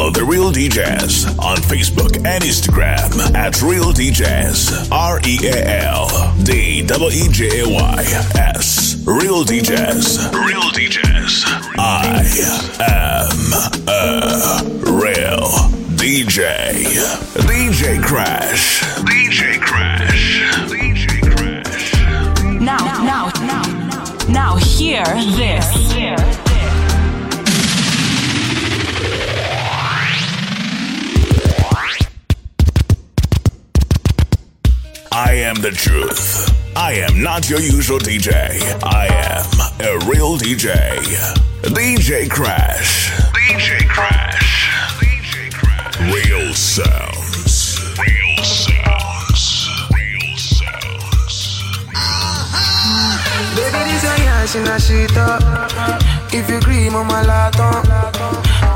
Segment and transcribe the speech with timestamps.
[0.00, 4.90] Follow The Real DJs on Facebook and Instagram at Real DJs.
[4.90, 9.04] R E A L D W E J A Y S.
[9.06, 10.32] Real DJs.
[10.32, 11.44] Real DJs.
[11.76, 12.24] I
[12.80, 13.36] am
[13.86, 15.42] a real
[15.98, 16.72] DJ.
[17.44, 18.80] DJ Crash.
[19.04, 20.40] DJ Crash.
[20.70, 21.92] DJ Crash.
[22.58, 26.49] Now, now, now, now, hear this.
[35.12, 36.54] I am the truth.
[36.76, 38.32] I am not your usual DJ.
[38.84, 39.44] I am
[39.80, 40.70] a real DJ.
[41.62, 43.10] DJ Crash.
[43.34, 44.70] DJ Crash.
[45.00, 45.98] DJ Crash.
[46.14, 47.98] Real sounds.
[47.98, 49.68] Real sounds.
[49.90, 51.62] Real sounds.
[53.56, 55.42] Baby, this a yash in a shit up.
[56.32, 56.60] If you
[56.96, 57.84] on my laton.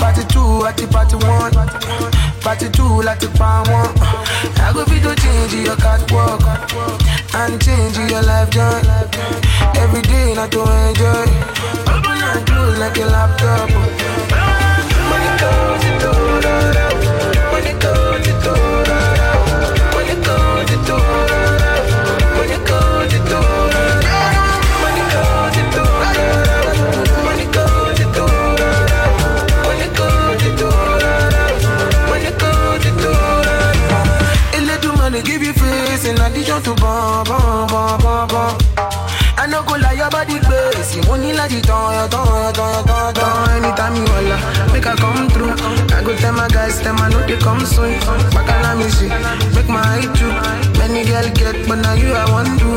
[0.01, 2.23] Party two at the party one.
[2.45, 3.89] Party two like the palm one.
[4.61, 6.45] I go be to change your catwalk.
[7.33, 8.83] And change your life joy.
[9.81, 11.25] Every day not to enjoy.
[11.89, 13.70] Open and close like a laptop.
[15.09, 16.94] Money comes into Money
[46.45, 47.98] my guys, them I know they come soon.
[48.34, 49.09] Back on me see,
[49.55, 50.28] make my eye too.
[50.78, 52.70] Many girl get, but now you I want to.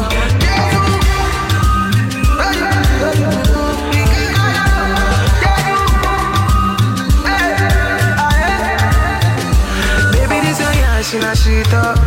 [10.13, 11.97] Baby, this your yash in a shit up.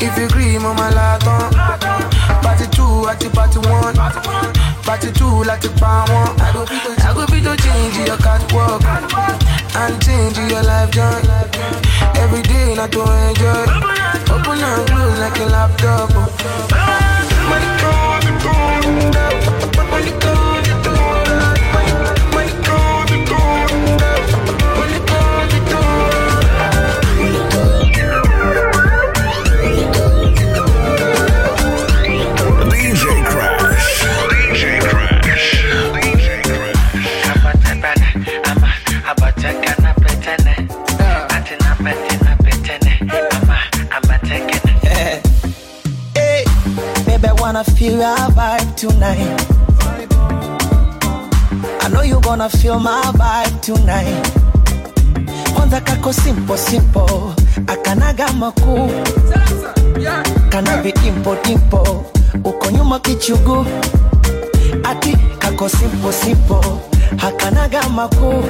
[0.00, 0.28] If you
[0.64, 1.52] on my laton.
[2.42, 3.94] Party two at the party one.
[4.84, 6.40] Party two like the palm one.
[6.40, 9.49] I go be to change your catwalk.
[9.72, 11.22] And change your life joy.
[12.16, 13.66] Every day not to enjoy.
[14.34, 16.10] Open and close like a laptop.
[17.50, 19.76] Money comes and goes.
[19.90, 20.39] Money comes
[47.80, 49.40] feel your vibe tonight.
[51.82, 54.32] I know you're gonna feel my vibe tonight.
[55.54, 57.34] Kwanza kako simple simple,
[57.66, 58.90] akanaga makuu,
[60.50, 62.04] kana vidimpo dimpo,
[62.44, 63.66] uko nyuma kichugu,
[64.84, 66.60] ati kako simple simple,
[67.16, 68.44] hakanaga makuu,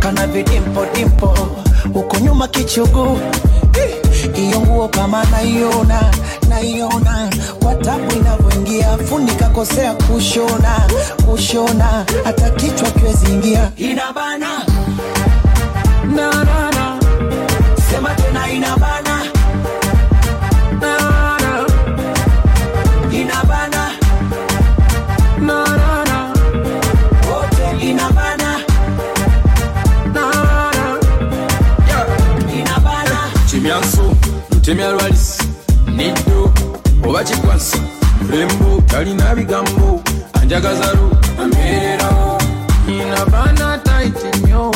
[0.00, 1.34] kana vidimpo dimpo,
[1.94, 3.20] uko nyuma kichugu.
[4.34, 6.00] Iyo nguo kama naiona
[6.48, 7.30] naiona.
[7.62, 10.80] Kwa tabu inavyoingia, fundi kakosea kushona
[11.30, 14.48] kushona, hata kichwa kiwezi ingia, inabana.
[16.16, 17.00] Na, na, na.
[17.90, 19.05] Sema tena inabana
[34.66, 35.42] temyalwalisi
[35.96, 36.52] niddo
[37.08, 37.80] oba kikwasi
[38.30, 41.10] lembo talina bigambo anjagazalu
[41.42, 42.40] ambeererawo
[42.88, 44.74] inabaana taitinyo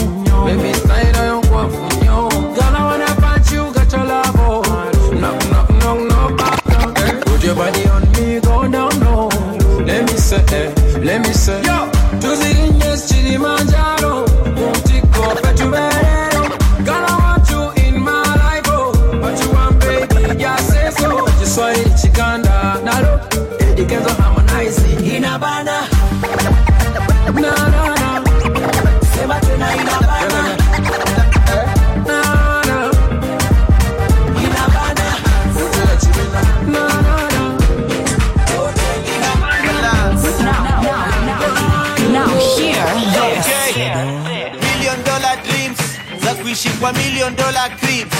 [47.20, 48.16] million dollar cribs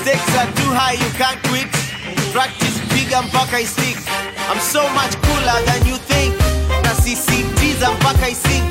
[0.00, 1.68] stakes are too high you can't quit.
[2.32, 3.98] Practice piga mpaka isik
[4.50, 6.34] i'm so much cooler than you think.
[6.84, 8.64] Na sisitiza mpaka isink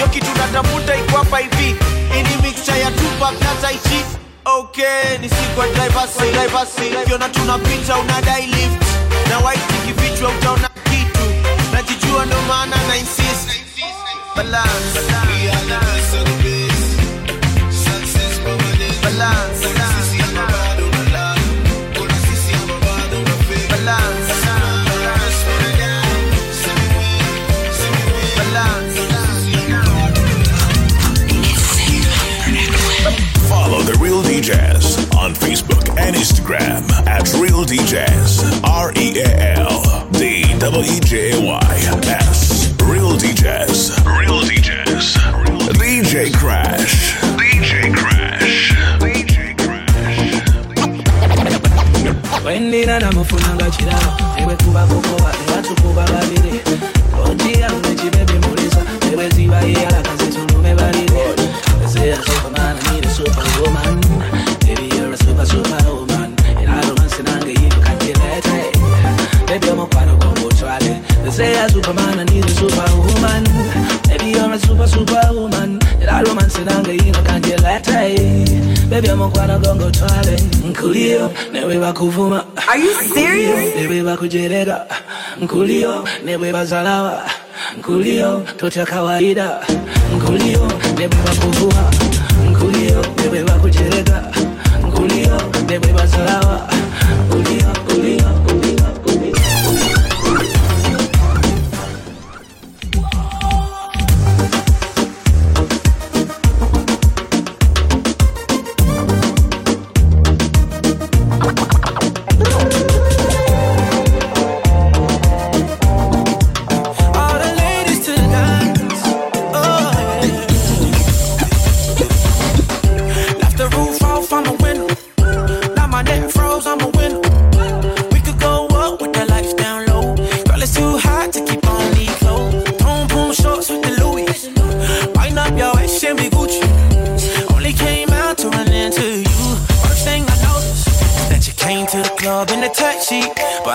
[0.00, 1.76] yo kitu natafuta iko hapa hivi.
[2.18, 4.06] Ini mixture I tuba, Nazai shit.
[4.44, 6.96] okay ni siku ya diversity, diversity.
[7.04, 8.82] Ukiona tunapita unadai lift?
[9.28, 11.20] Na white ikifichwa utaona kitu.
[11.72, 13.48] Najijua ndo maana na insist.
[14.36, 15.00] Balance.
[15.10, 16.01] Balance
[34.52, 38.62] DJs on Facebook and Instagram at Real DJs.
[38.62, 41.60] R E A L D W E J A Y
[42.06, 42.74] S.
[42.82, 44.04] Real DJs.
[44.04, 45.16] Real DJs.
[45.80, 47.14] DJ Crash.
[47.40, 48.72] DJ Crash.
[49.00, 50.42] DJ Crash.
[52.44, 56.60] wendira namufunanga kirabo ebwekuba kukuba ebatukuba babiri
[57.24, 58.82] ogira nekibebimulisa
[59.12, 61.22] ebweziba yeyalakazi tulume balire
[61.92, 63.92] Say a superman, I need a superwoman.
[63.92, 64.11] Baby, you're
[82.68, 83.74] Are you serious?
[95.02, 96.81] Nkulio, newe bazalawa.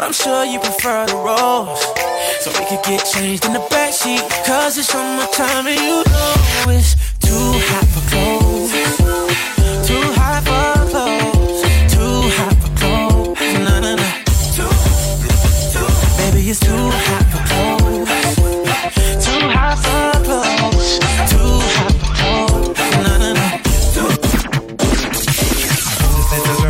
[0.08, 1.84] I'm sure you prefer the rose.
[2.40, 4.24] So we could get changed in the backseat.
[4.46, 8.72] Cause it's summertime and you know it's too hot for clothes.
[9.86, 11.60] Too hot for clothes.
[11.92, 13.36] Too hot for clothes.
[13.68, 14.24] Nah, nah, nah.
[14.56, 14.72] Too,
[15.76, 18.08] too, baby, it's too hot for clothes.
[19.26, 21.04] Too hot for clothes.
[21.28, 22.80] Too hot for clothes.
[23.04, 23.60] Nah, nah, nah.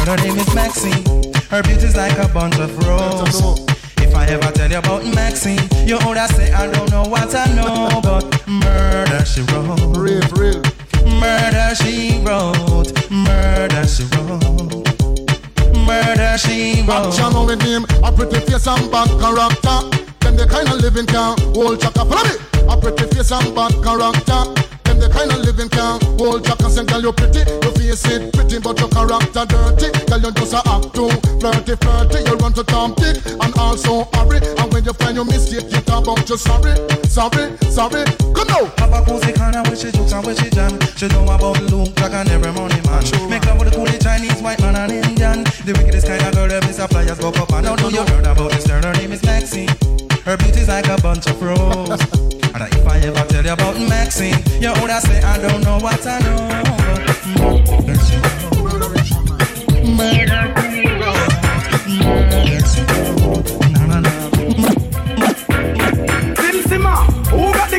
[0.08, 1.07] Her name is Maxine.
[1.50, 3.66] Her beauty's like a bunch of roses.
[3.98, 7.46] If I ever tell you about Maxine, you would say I don't know what I
[7.56, 9.80] know, but murder she wrote.
[9.96, 10.62] Real, real.
[11.08, 12.92] Murder she wrote.
[13.10, 14.44] Murder she wrote.
[15.88, 17.08] Murder she wrote.
[17.08, 19.80] Action only name, a pretty face and bad character.
[20.20, 22.04] Them the kind of living can hold chaka.
[22.04, 22.36] Follow me.
[22.68, 24.68] A pretty face and bad character.
[24.98, 26.70] Them the kind of living can't hold chaka.
[26.70, 29.90] Say, girl, you pretty, your face it pretty, but your character dirty.
[30.10, 32.20] Girl, you just a act too flirty, flirty.
[32.26, 34.42] You run to Tom Dick and also hurry.
[34.58, 36.74] And when you find your mistake, you talk about you sorry,
[37.06, 38.06] sorry, sorry.
[38.34, 38.66] Come now.
[38.82, 40.74] Have a cozy kind of where she jokes and where she jam.
[40.98, 43.04] She know about Luke, Jack and every morning man.
[43.30, 45.44] Make love with a coolie Chinese, white man and Indian.
[45.66, 47.78] The wickedest kind of girl, is a flyers go up and down.
[47.78, 49.70] Know you heard about this her name is Maxine.
[50.28, 52.02] Her beauty's like a bunch of roses.
[52.54, 56.06] and if I ever tell you about Maxine, you would say I don't know what
[56.06, 56.50] I know.
[57.24, 57.88] Mm.
[58.60, 58.98] Wrote.
[59.96, 60.97] Murder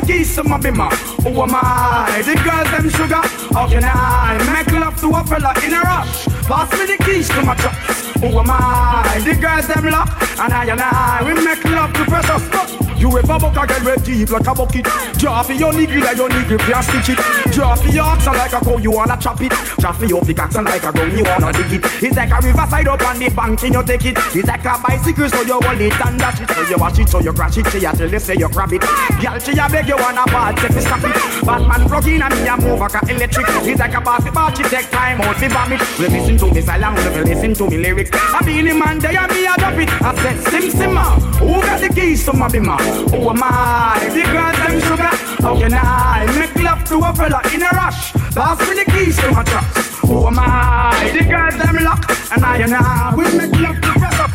[0.01, 0.91] the keys to my bimmer?
[1.23, 2.23] Who am I?
[2.25, 3.23] The girls them sugar.
[3.55, 6.27] How can I make love to a fella in a rush?
[6.47, 7.75] Pass me the keys to my truck.
[8.21, 9.21] Who am I?
[9.25, 12.79] The girls them lock, and I and I we make love to precious stuff.
[12.99, 14.85] You ever buck a girl with deep like a bucket?
[15.19, 17.53] Drop your nigga like your nigga can't stitch it.
[17.53, 19.53] Drop your oxen like a cow, you wanna chop it.
[19.79, 22.03] Drop your pickaxe like a gun, you wanna dig it.
[22.03, 24.19] It's like a riverside up on the bank and you take it.
[24.35, 26.51] It's like a bicycle, so you hold it and dash it.
[26.51, 27.69] So you wash it, so you crash it.
[27.71, 28.83] She a tell you say you grab it.
[28.83, 30.25] Girl, she a beg you wanna
[30.61, 31.17] take me stop it.
[31.47, 33.47] Batman plug in and me a move like a electric.
[33.65, 35.81] It's like a basketball, she take time out to vomit.
[35.99, 38.11] We listen to me silent, we listen to me lyrics.
[38.13, 39.89] I be in the man there, me a drop it.
[40.03, 41.05] I said, Sim Simma,
[41.41, 42.79] who got the keys to my bimmer?
[43.11, 43.99] Who am I?
[44.13, 45.15] The girls them sugar.
[45.43, 48.13] How can I make love to a fella in a rush?
[48.37, 49.65] Pass me the keys to my truck.
[50.05, 51.11] Who am I?
[51.17, 53.93] The girls them lock, and I and I we make love to
[54.23, 54.31] up.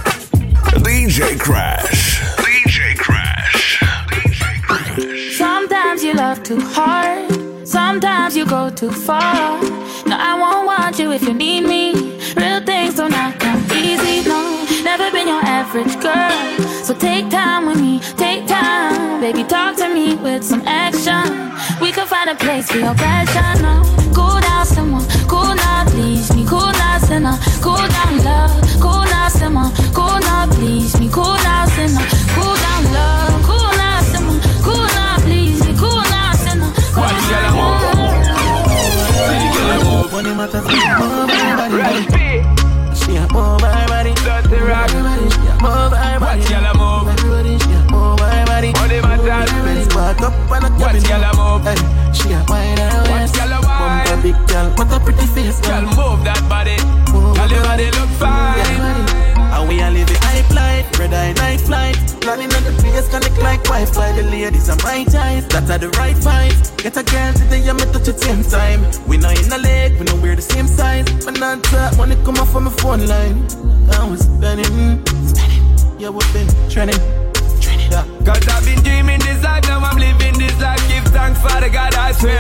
[0.82, 2.43] DJ Crash.
[5.74, 7.68] Sometimes you love too hard.
[7.68, 9.60] Sometimes you go too far.
[10.06, 12.20] No, I won't want you if you need me.
[12.36, 14.40] Real things don't come easy, no.
[14.84, 16.30] Never been your average girl.
[16.84, 19.20] So take time with me, take time.
[19.20, 21.26] Baby, talk to me with some action.
[21.82, 23.82] We can find a place for your passion, no.
[24.14, 25.08] Cool down, someone.
[25.28, 26.46] Cool now, please me.
[26.46, 26.72] Cool
[27.14, 27.38] sinner.
[27.62, 28.54] Cool down, love.
[28.80, 29.72] Cool now, someone.
[29.94, 31.10] Cool now, please me.
[31.10, 31.43] Cool
[40.36, 42.64] matter move body, body.
[42.96, 44.90] She a move my body, Dirty rock.
[44.90, 47.08] She a move my body, Watch y'all move.
[47.20, 48.72] She a move my body.
[48.74, 49.30] Money matter.
[49.30, 51.68] Everybody squat up and a Watch y'all move.
[52.16, 54.06] She a wine and Watch y'all wine.
[54.06, 56.78] Bumper big girl, what a pretty face, Girl, move that body.
[57.12, 58.63] Move your body look fine.
[59.74, 61.98] We are living high flight, red eye night flight.
[62.22, 64.12] Planning on the place, connect like Wi-Fi.
[64.12, 66.78] The ladies are my type, that are the right vibes.
[66.78, 68.86] Get a girl today, I'm touch at same time.
[69.08, 71.10] We not in the leg, we know we're the same size.
[71.26, 73.50] But not talk when it come off from my phone line.
[73.90, 75.66] I was spending, spending.
[75.98, 77.02] Yeah, we've been trending.
[78.24, 80.86] Cause I've been dreaming this life, now I'm living this life.
[80.88, 82.38] Give thanks, Father God, I swear.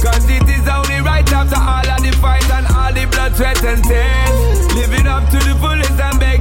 [0.00, 3.62] Cause it is only right after all of the fight and all the blood, sweat,
[3.64, 4.74] and tears.
[4.74, 6.39] Living up to the fullest and beg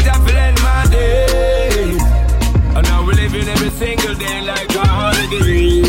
[3.72, 5.82] single day like a holiday.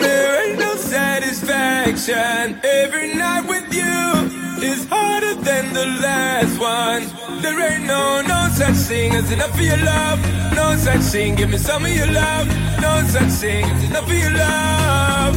[0.00, 2.58] There ain't no satisfaction.
[2.62, 7.06] Every night with you is harder than the last one.
[7.42, 10.18] There ain't no, no such thing as enough of your love.
[10.54, 12.46] No such thing, give me some of your love.
[12.80, 15.34] No such thing as enough of your love.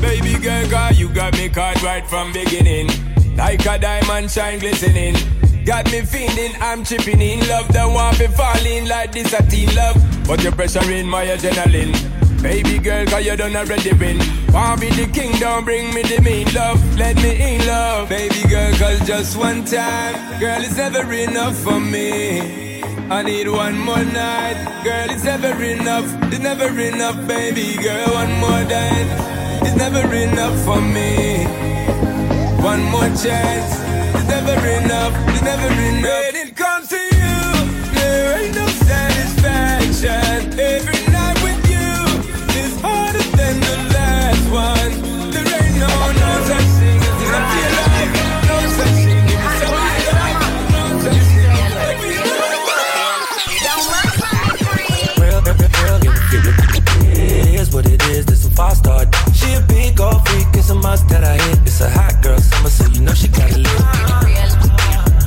[0.00, 2.88] Baby girl, girl, you got me caught right from beginning.
[3.36, 5.16] Like a diamond shine glistening.
[5.64, 7.68] Got me feeling I'm chipping in love.
[7.68, 9.96] Don't want me falling like this a teen love.
[10.28, 11.94] But your pressure in my adrenaline.
[12.42, 14.18] Baby girl, cause you done already win.
[14.52, 16.78] Want be the king, don't bring me the mean love.
[16.98, 18.10] Let me in love.
[18.10, 20.38] Baby girl, cause just one time.
[20.38, 22.82] Girl, it's never enough for me.
[23.08, 24.82] I need one more night.
[24.84, 26.04] Girl, it's never enough.
[26.24, 28.12] It's never enough, baby girl.
[28.12, 29.08] One more night.
[29.62, 31.44] It's never enough for me.
[32.62, 33.83] One more chance.
[34.14, 35.14] It's never enough.
[35.28, 36.24] It's never enough.
[36.24, 37.38] When it comes to you,
[37.94, 40.58] there ain't no satisfaction.
[40.58, 40.93] Every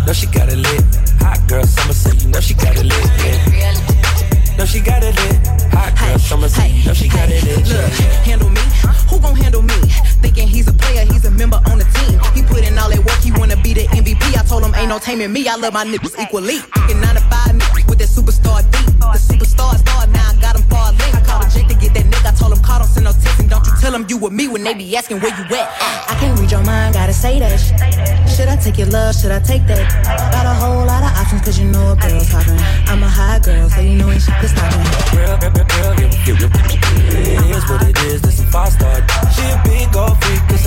[0.07, 0.81] No, she got it lit.
[1.19, 2.95] Hot girl summer, so you know she got it lit.
[3.19, 4.55] Yeah.
[4.57, 5.35] No, she got it lit.
[5.75, 7.67] Hot girl summer, so you know she got it lit.
[7.67, 7.91] Look,
[8.23, 8.61] handle me.
[9.11, 9.75] Who gon' handle me?
[10.23, 12.23] Thinking he's a player, he's a member on the team.
[12.31, 14.31] He put in all that work, he wanna be the MVP.
[14.39, 15.45] I told him ain't no taming me.
[15.49, 16.59] I love my niggas equally.
[16.59, 17.59] Fucking nine to five
[17.89, 18.87] with that superstar beat.
[19.11, 20.06] The superstar star,
[23.87, 25.67] tell him you with me when they be asking where you at.
[26.11, 27.79] I can't read your mind, gotta say that shit.
[28.35, 29.15] Should I take your love?
[29.15, 29.79] Should I take that?
[30.03, 32.59] Got a whole lot of options, cause you know a girl's hopping.
[32.91, 34.83] I'm a high girl, so you know ain't shit to stop me.
[35.15, 36.67] Real, real, real, real, real, real.
[37.15, 38.99] It is what it is, this some five star.
[39.31, 40.66] She a big old freak, it's a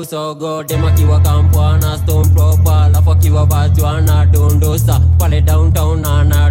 [0.00, 4.26] usogo dema akiwa kampwa na stone proper alafu akiwa bachwa na
[5.18, 6.50] pale downtown ana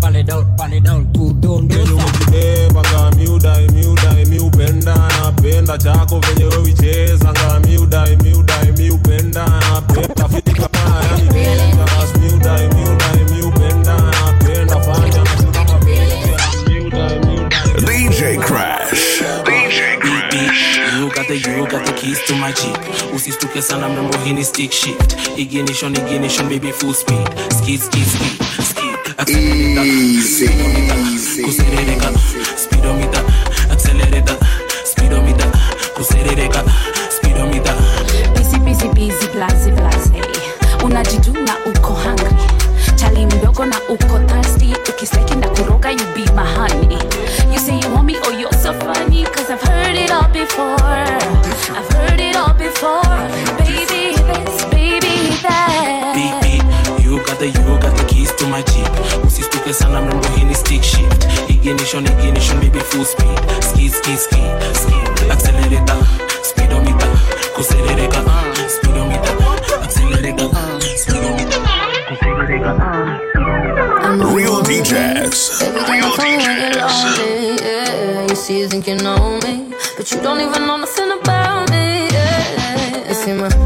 [0.00, 1.82] pale down pale down kudundusa.
[1.92, 6.20] Umejibebaga miudai miudai miupenda napenda chako
[24.56, 27.26] stick shift ignition ignition baby full speed.
[27.52, 28.96] Skid skid speed skid.
[29.26, 30.96] Speedometer,
[31.44, 32.08] kuserereka.
[32.16, 32.55] Speedometer,
[60.36, 64.42] sana mrembo stick shift ignition ignition baby full speed ski ski ski
[64.74, 64.94] ski
[65.30, 65.96] accelerator
[66.42, 67.08] speedometer
[67.56, 69.36] kuserereka uh, speedometer
[69.82, 71.60] accelerator uh, speedometer
[72.08, 72.76] kuserereka.
[74.34, 75.62] Real DJs.
[75.88, 77.18] Real DJs.
[77.60, 81.70] Yeah, you see you think you know me, but you don't even know nothing about
[81.70, 82.08] me.
[82.12, 83.65] Yeah, you see my thick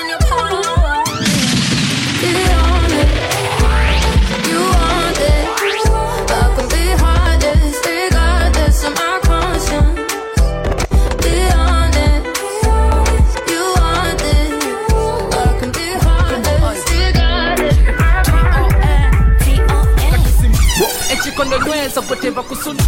[21.57, 22.83] ndonyweza kuteva kusuna.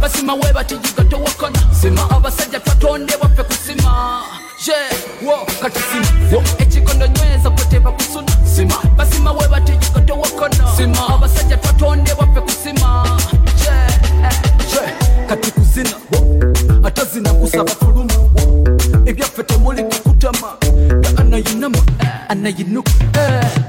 [0.00, 1.58] Basima webatijuka towakona
[2.10, 4.22] abasajja twatonde baffe kusima.
[4.66, 4.72] Je
[5.26, 8.28] wo katusima ekikondo nyweza kuteva kusuna.
[8.96, 13.18] Basima webatijuka towakona abasajja twatonde baffe kusima.
[13.56, 13.70] Je
[14.72, 15.26] je eh.
[15.28, 15.90] kati kuzina.
[16.84, 18.30] Ate zinakusaba tulumu
[19.06, 20.56] ebyaffe temuli kukutama
[20.98, 21.78] nga anayinama
[22.28, 23.61] anayinuka eh.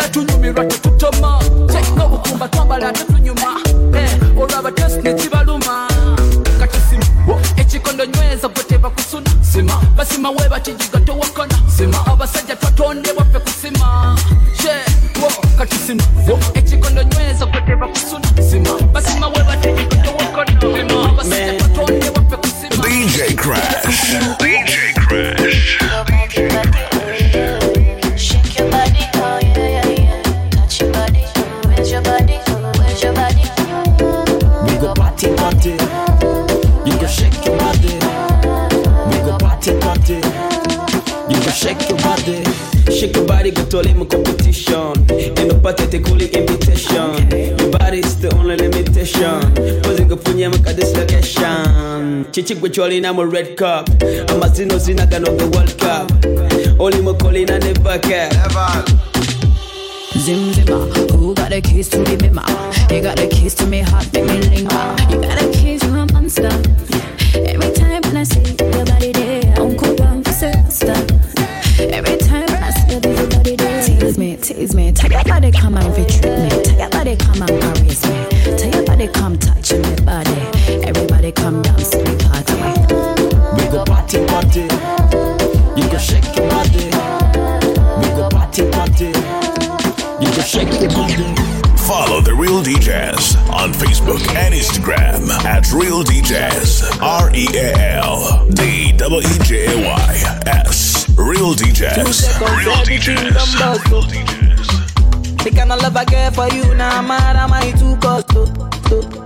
[0.00, 3.56] era tunyumirwa tetutoma kyekina obukumba twambala tetunyuma
[3.94, 5.88] eh, olwo abatesi nekibaluma
[6.58, 7.04] kakisimu
[7.56, 14.16] ekikondo eh, nyweza gwe tebakusuna sima basima webakijiga towakona sima abasajja twatondebwa ffe kusima.
[14.56, 14.74] Kye
[15.58, 16.02] kakisimu
[52.40, 53.86] Chichi gwe choli red cup.
[54.30, 56.08] Amazino zinaga no the World Cup.
[56.78, 58.00] Mo calling and never.
[60.16, 60.54] Zim
[61.12, 62.42] who got the keys to the bimmer?
[62.90, 64.96] You got the keys to me heart, make me linger.
[65.10, 66.48] You got the keys, you're a monster.
[67.44, 70.96] Every time when I see your body there, I'm cool down for sister.
[71.92, 74.92] Every time when I see your body there, tease me, tease me.
[74.92, 76.48] Tell your body come and treat me.
[76.64, 78.56] Tell your body come and caress me.
[78.56, 79.89] Tell your body come touch body.
[81.30, 82.54] Everybody come dance to the party.
[83.56, 84.66] We go party party.
[85.76, 86.90] You go shake your body.
[88.00, 89.12] We go party party.
[90.20, 91.34] You go shake your body.
[91.86, 97.00] Follow the Real DJs on Facebook and Instagram at Real DJs.
[97.00, 101.08] R E A L D W E J A Y S.
[101.16, 102.40] Real DJs.
[102.58, 103.34] Real DJs.
[105.44, 108.28] The kind of love I get for you now, nah, mad am I too cost
[108.28, 108.46] to,
[108.88, 109.19] to.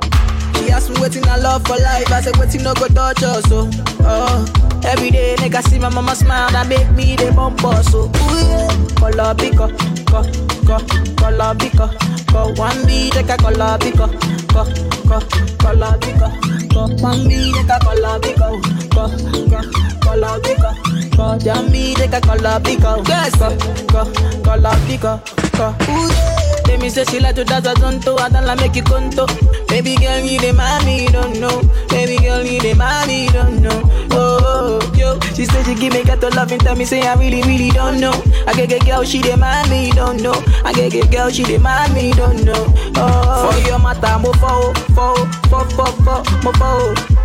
[0.64, 3.44] She asked me waiting I love for life, I said waiting no go touch us
[3.48, 3.68] so.
[4.00, 8.04] Oh, every day nigga see my mama smile, that make me the bump us so.
[8.08, 9.68] Ooh yeah, color pico,
[10.08, 10.24] co,
[10.64, 10.78] co,
[11.16, 11.86] color pico,
[12.32, 12.52] co.
[12.56, 14.08] One B take a color pico,
[14.48, 14.64] co,
[15.04, 15.20] co,
[15.60, 16.28] color pico,
[16.72, 16.88] co.
[17.04, 18.48] One B take a color pico,
[18.88, 19.04] co,
[19.52, 19.60] co,
[20.00, 20.70] color pico,
[21.14, 21.36] co.
[21.44, 23.52] One B take a color pico, yes, co,
[23.92, 24.02] co,
[24.42, 25.20] color pico,
[25.52, 25.74] co.
[25.92, 26.33] Ooh yeah.
[26.66, 29.26] Let me say she like to dance a zonto, I don't like make you conto.
[29.68, 31.62] Baby girl, you the mommy, don't know.
[31.88, 33.82] Baby girl, you the mommy, don't know.
[34.10, 37.02] Oh, oh, yo, she said she give me got to love and tell me say
[37.02, 38.12] I really, really don't know.
[38.46, 40.34] I get get girl, she the mommy, don't know.
[40.64, 42.64] I get get girl, she the mommy, don't know.
[42.96, 45.14] Oh, for your matter, mo fo, fo,
[45.48, 47.23] fo, fo, fo, mo fo.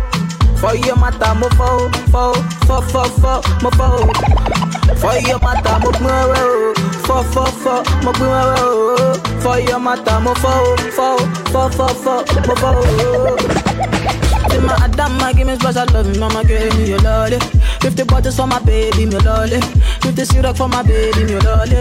[0.60, 2.34] For your matter, mo fo, fo,
[2.66, 3.88] fo, fo, fo, mo fo.
[5.00, 6.74] For your matter, mo gbin
[7.06, 11.16] fo, fo, fo, mo gbin For your matter, mo fo, fo,
[11.52, 12.14] fo, fo, fo,
[12.46, 12.70] mo fo.
[14.50, 17.38] Say my Adama, give me special love, mama give me your lolly.
[17.80, 19.60] Fifty bottles for my baby, me lolly.
[20.02, 21.76] Fifty syrup for my baby, me lolly.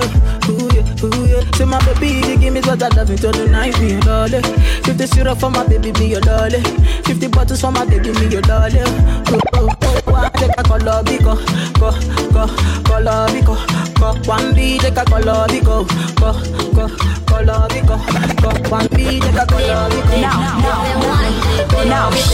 [0.49, 0.68] Ooh
[1.03, 1.43] ooh yeah.
[1.55, 4.41] Say my baby, you give me what I love until the night, me your lolly.
[4.83, 6.61] Fifty syrup for my baby, me your lolly.
[7.03, 8.79] Fifty bottles for my baby, me your lolly.
[8.79, 11.35] Ooh, ooh, ooh, I take a color, go,
[11.79, 11.91] go,
[12.31, 12.47] go,
[12.83, 13.55] color, go,
[13.99, 14.13] go.
[14.29, 15.85] One B, take a color, go,
[16.19, 16.33] go,
[16.73, 16.87] go,
[17.25, 17.97] color, go,
[18.41, 18.69] go.
[18.69, 20.21] One B, take a color, go.
[20.21, 22.29] Now, now, now, this.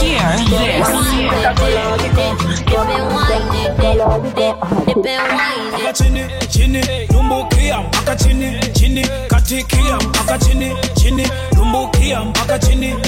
[5.69, 6.81] mpaka chini chini
[7.13, 11.27] lumbukia mpaka chini chini katikia mpaka chini chini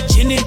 [0.08, 0.42] chini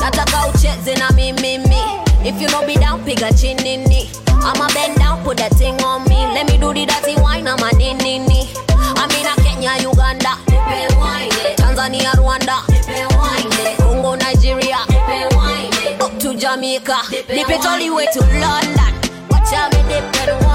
[0.00, 1.76] nataka ucheze na mimimi
[2.26, 4.10] if you no be down piga chinini
[4.42, 6.16] I'ma bend down put that thing on me.
[6.34, 8.46] Let me do the dirty wine ama ninini
[8.98, 10.38] I'm in a Kenya Uganda.
[11.56, 12.62] Tanzania Rwanda.
[13.78, 14.78] Congo Nigeria.
[16.00, 16.98] Up to Jamaica.
[17.10, 18.94] Dip it all the way to London.
[19.30, 20.45] Watch out me dip and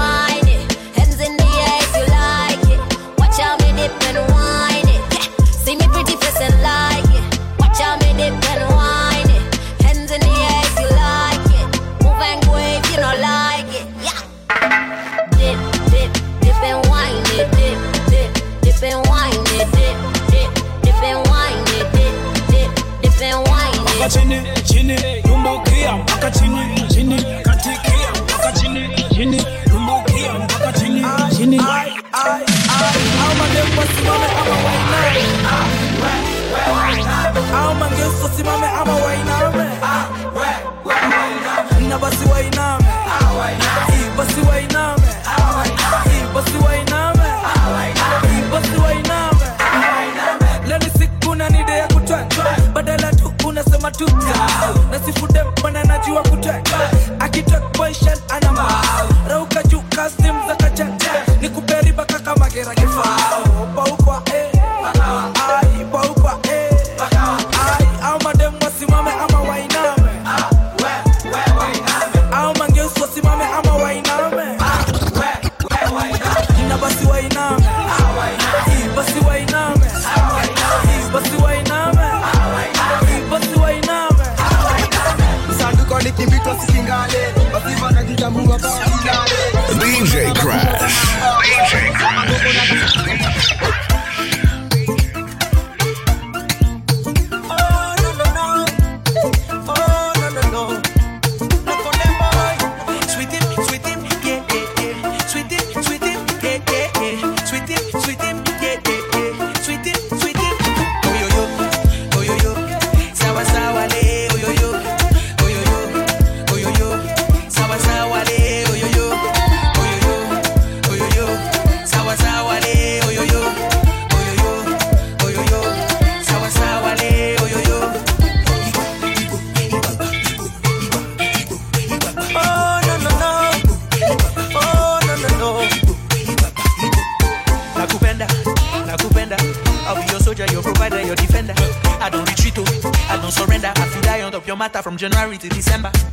[144.82, 146.11] from January to December.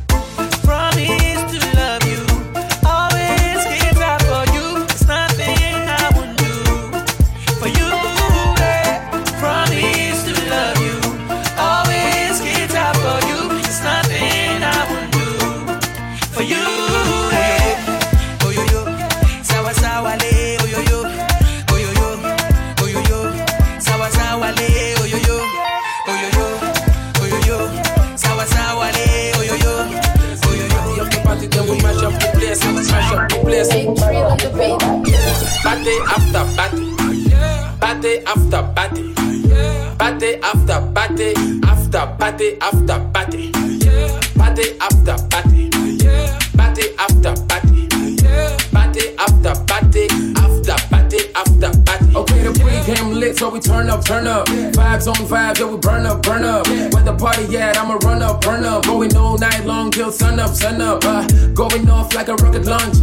[60.50, 61.04] Up, up.
[61.04, 62.99] Uh, going off like a rocket launcher.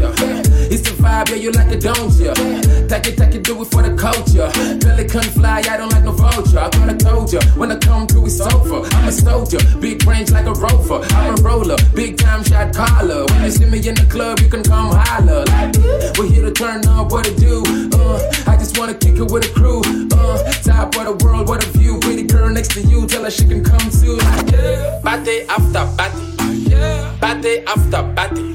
[28.15, 28.53] Party.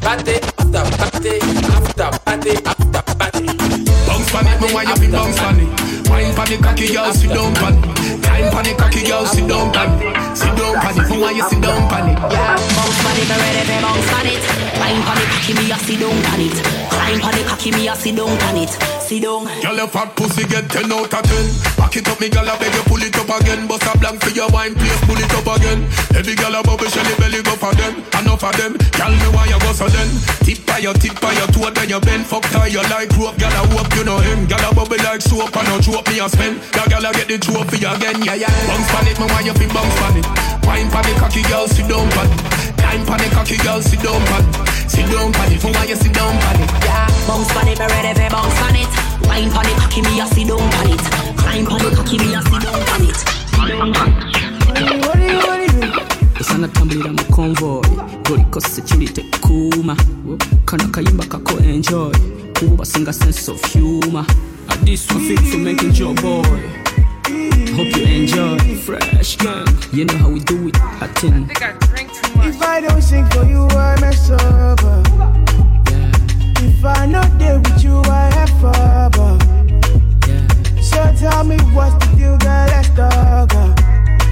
[0.00, 1.34] Party after party.
[1.72, 3.46] After party after party.
[4.06, 5.68] Bounce pon it, me why you fi bounce pon it?
[6.08, 7.82] Wine pon the cocky girl, sit down pon it.
[8.22, 10.36] Climb pon the cocky girl, sit down pon it.
[10.36, 12.18] Sit down pon it, me why you sit down pon it?
[12.32, 12.56] Yeah,
[13.12, 14.42] pon it, ready fi bounce pon it.
[14.74, 16.56] Climb pon the cocky, me a sit down pon it.
[16.88, 18.72] Climb pon the cocky, me a sit down pon it.
[19.00, 19.44] Sit down.
[19.60, 22.56] Girl, your fat pussy get 10 out of 10 Back it up, me girl, I
[22.58, 23.68] beg you pull it up again.
[23.68, 25.84] Bust a blank for your wine, please pull it up again.
[26.16, 28.00] Every girl a bubble, shelly belly go for them.
[28.16, 30.08] Enough of them, girl, me why you go so then
[30.46, 32.24] Tip by your tip by your toe, then you bend.
[32.24, 35.20] Fuck tie you like rope, girl, I hope you know him Girl, a bubble like
[35.20, 36.62] soap, and no choke me a spend.
[36.72, 38.52] That girl, I get the trophy again, yeah, yeah.
[38.70, 40.26] Bounce pan it, me why you fi bounce pan it.
[40.64, 44.02] Wine pan the cocky, girl, sit down pan it Climb pan the cocky, girl, sit
[44.02, 44.44] down pan.
[44.84, 46.68] It Sit down pan it, for why you sit down pan it?
[46.84, 48.92] Yeah, bounce pon it, me ready fi bounce pon it.
[49.24, 51.00] Wine pon the cocky, me a sit down pon it.
[51.40, 53.16] Climb pon the cocky, me a sit down pon it.
[53.16, 54.12] Sit down pon
[55.72, 56.40] it.
[56.40, 57.80] usanatambulira mu convoy.
[58.28, 59.96] Golikosa kilite kuuma
[60.66, 62.12] kano kayimba kako enjoy.
[62.58, 64.26] Kuba singa sense of humor.
[64.84, 66.44] This one fit for making your boy
[67.72, 72.12] hope you enjoy fresh gang you know how we do it i think I drink
[72.12, 72.46] too much.
[72.46, 74.80] If I don't sing for you, I mess up.
[75.90, 76.12] Yeah.
[76.68, 79.14] If I not there with you, I have up.
[80.82, 82.66] So tell me what's the deal, girl?
[82.72, 83.48] Let's talk.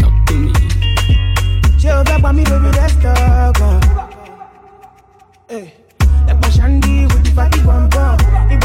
[0.01, 0.53] Talk to me.
[1.79, 3.57] Chill back by me, baby, let's talk.
[5.49, 5.75] Hey,
[6.27, 8.20] like my shandy with the fatty bum bum.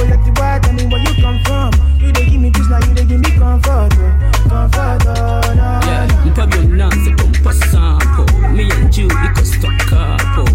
[0.09, 1.71] Let the white tell me where you come from.
[1.99, 3.89] You they give me peace, now you they give me comfort.
[3.97, 4.49] oh.
[4.49, 5.79] Comfort, oh, no.
[5.87, 10.47] Yeah, mpa byonnanze kumpa sample Me and you because the couple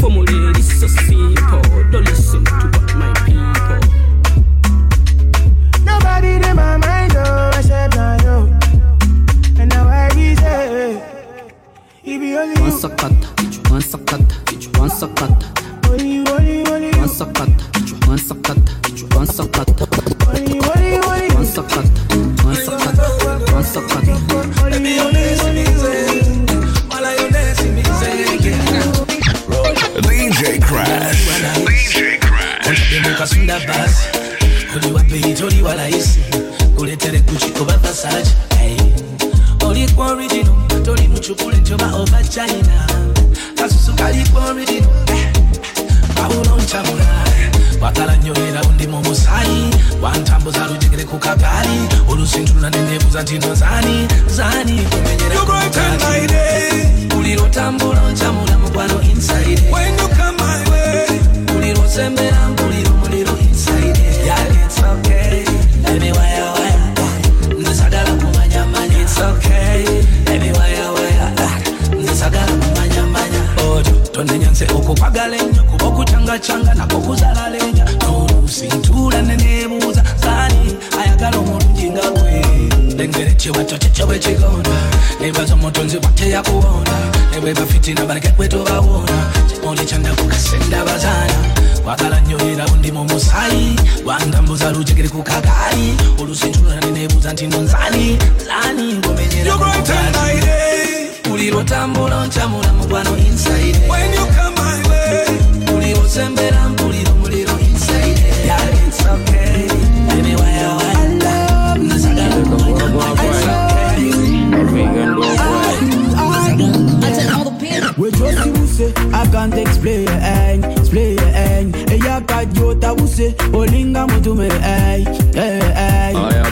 [0.00, 3.80] Formula is so simple Don't listen to what my people
[5.84, 8.36] Nobody in my mind, oh, except now you.
[9.60, 11.02] And now I say,
[12.04, 12.76] it be only One you.
[12.78, 13.28] sakata,
[13.70, 15.46] one sakata, one sakata
[15.90, 16.90] Only only only.
[16.98, 17.53] One sakata,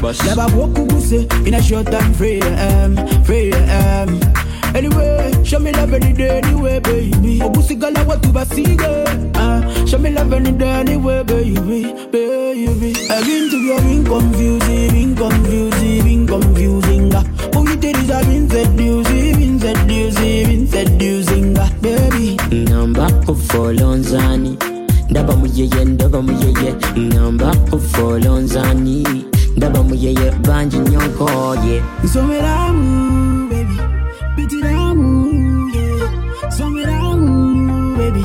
[0.02, 0.08] hey.
[0.08, 0.26] Aya, basi.
[0.26, 1.12] Never walk use
[1.46, 4.20] in a short time frame, frame.
[4.74, 7.40] Anyway, show me love any day anyway, baby.
[7.40, 12.90] Obusigala watu basige, uh, show me love any day anyway, baby, baby.
[13.10, 17.14] Again to be being confusing, being confusing, being confusing.
[17.14, 17.22] uh.
[17.52, 22.36] Who you did is a been seducing, been seducing, been seducing, uh, baby.
[22.70, 24.56] ngamba kufolo nzani
[25.10, 29.04] ndaba muyeye ndaba muyeye ngamba kufolo nzani
[29.56, 33.76] ndaba muyeye banji nyonkoye Nsomeramu, baby.
[34.36, 35.30] Bitiramu,
[35.74, 36.48] yeah.
[36.48, 38.24] Nsomeramu, baby.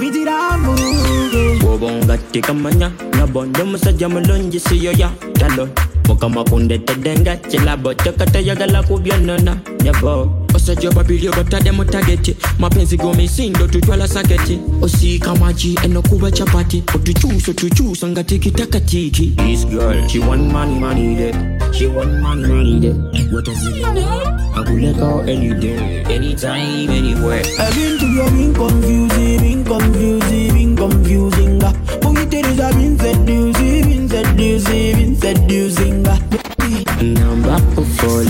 [0.00, 1.58] Bitiramu, yeah.
[1.60, 5.68] bwobonga tekamanya nabonde omusajja mulungi siyoya talo
[6.08, 14.58] mukama kundeteddenga kilabo kyokatayagala kubyonona yabo basajja babiri batadde mu tageti mapenzi gomisindo tutwala saketi
[14.82, 21.14] osiika magi eno kuba chapati otukyusa otukyusa nga tikitakatiki This girl, she want money, money
[21.14, 21.32] day.
[21.72, 22.92] She want money, money day.
[23.32, 23.98] What does it mean?
[23.98, 27.42] I will let her any day, anytime, anywhere.
[27.58, 31.58] I've been to you, been confusing, been confusing, been confusing.
[31.58, 35.97] Boy, it is a been seducing, been seducing, been seducing.
[36.98, 37.02] Ah.
[37.02, 37.58] Number
[37.96, 38.24] for.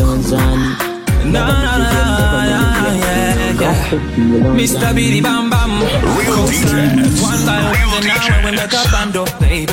[1.29, 4.55] Na na na na yeah yeah.
[4.57, 4.95] Mr.
[4.95, 5.81] Billy Bam Bam.
[6.17, 7.21] Real DJs.
[7.23, 8.45] One time Real DJs.
[8.45, 9.73] we make a band up, baby,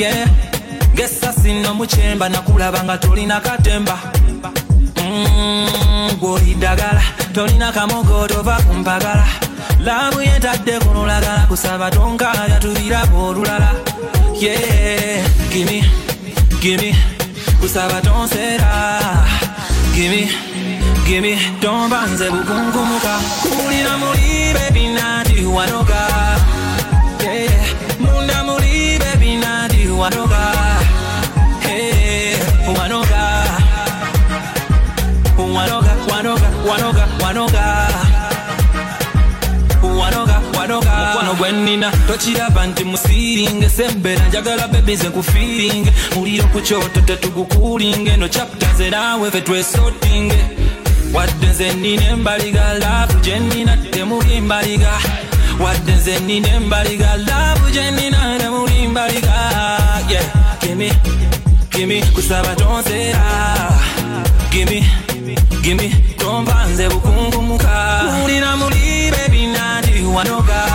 [0.00, 0.26] yeah.
[0.94, 3.98] Gesa sino muchemba nakulaba nga tolina katemba.
[4.96, 7.02] Mm, gwolidagala
[7.32, 9.26] tolina kamogoto va kumpagala
[9.84, 13.74] laabu yetadde kunulagala kusaba tonkaya tubirako olulala
[14.40, 15.22] yeah
[17.62, 18.72] gimi gimi kusaba tonsera
[19.94, 20.30] gimi
[21.06, 26.02] gimi tombanze bukungumuka kulira mulibe binati wanoga
[27.22, 27.66] yeah.
[28.00, 30.31] munda mulibe binati wanoga hey,
[42.12, 45.92] tokiraba nti musiringe sembera njagala bebi nkufiringe.
[46.14, 50.36] Muliro ku kyoto tetugukulinge no chaptaze naawe fe twesotinge
[51.14, 54.92] wadde nze nina embaliga laavu gye nina temuli mbaliga
[55.60, 59.32] wadde nze nina embaliga laavu gye nina temuli mbaliga
[60.10, 60.24] yeah.
[60.60, 60.92] gimi
[61.70, 63.24] gimi kusaba tonseera
[64.50, 64.84] gimi
[65.62, 70.71] gimi tomba nze bukungumuka mulina mulibe binandi wanoga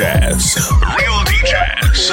[0.00, 0.56] DJs.
[0.96, 2.08] Real DJs.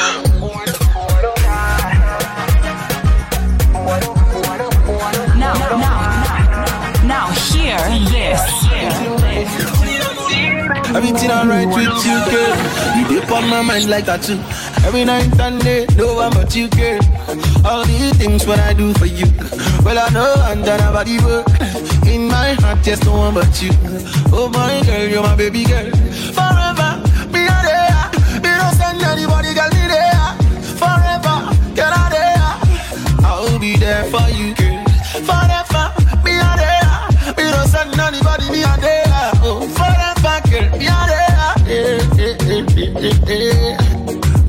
[5.38, 7.80] Now, now, now, now, hear
[8.12, 8.44] this.
[10.94, 12.58] Everything alright with you, girl.
[12.98, 14.40] You dip on my mind like that too.
[14.86, 17.00] Every night and day, no one but you, girl.
[17.66, 19.28] All the things what I do for you.
[19.86, 21.48] Well, I know I'm done about the work.
[22.06, 23.72] In my heart, just no one but you.
[24.34, 26.07] Oh my girl, you're my baby girl.
[34.12, 34.84] For you, girl.
[35.28, 35.86] Forever,
[36.24, 37.46] be a there.
[37.46, 39.32] You don't send anybody, me a there.
[39.44, 41.38] Oh, forever, girl, be a there.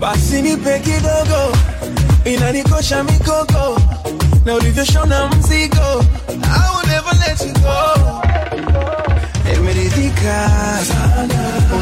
[0.01, 1.57] Basi nipe kidogo
[2.25, 3.81] inanikosha mikoko
[4.45, 8.23] na ulivyoshona mzigo I will never let you go
[9.53, 10.51] nimeridhika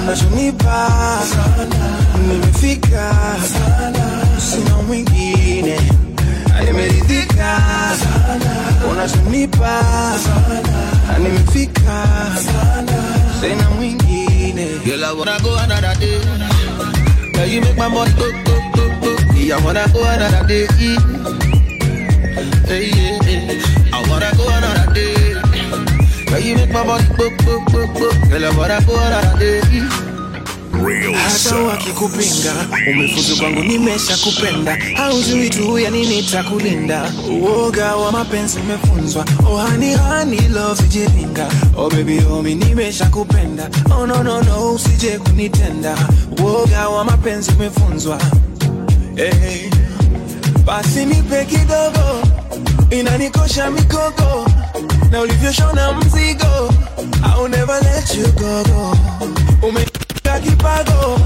[0.02, 0.88] unachonipa
[2.28, 3.12] nimefika
[4.50, 5.80] sina mwingine
[6.64, 7.60] nimeridhika
[8.92, 9.82] unachonipa.
[11.22, 12.06] Nimefika.
[13.40, 14.66] Sina mwingine.
[14.84, 16.20] Girl, I wanna go another day
[17.32, 19.34] Girl, you make my body go, go, go, go.
[19.34, 20.66] Yeah, I wanna go another day
[22.66, 22.90] Hey.
[23.92, 25.34] I wanna go another day
[26.26, 28.28] Girl, you make my body go, go, go, go.
[28.28, 29.60] Girl, I wanna go another day
[30.80, 32.52] hata wakikupinga
[32.92, 39.24] umefuzu kwangu nimesha kupenda haujui tu ya nini takulinda uoga wa mapenzi umefunzwa.
[39.50, 40.82] Oh hani hani love
[41.76, 45.96] oh nimesha kupenda oh no no no usije kunitenda.
[46.42, 48.20] Uoga wa mapenzi umefunzwa.
[49.16, 49.70] Hey.
[50.64, 52.22] basi nipe kidogo.
[52.90, 54.50] Inanikosha mikoko.
[55.10, 56.72] Na ulivyoshona mzigo
[57.24, 58.96] I'll never let you go, go.
[60.46, 61.18] Kipago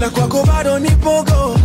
[0.00, 1.56] na kwako bado ni pogo,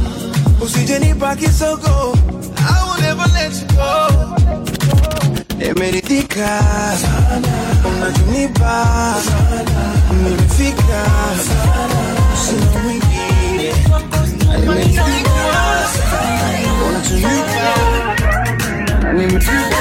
[0.62, 2.18] usije nipa kisogo.
[2.58, 4.36] I will never let you go.
[5.58, 6.62] Nimeridhika
[7.88, 8.86] unachonipa,
[10.24, 11.06] nimefika
[12.46, 13.74] sina mwingine.
[14.60, 15.32] Nimeridhika
[16.88, 17.74] unachonipa,
[19.14, 19.78] nimefika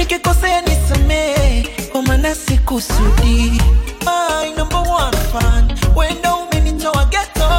[0.00, 3.62] nikikosea nisamee kwa maana sikusudi.
[4.04, 4.54] My
[6.36, 7.50] umenitoa geto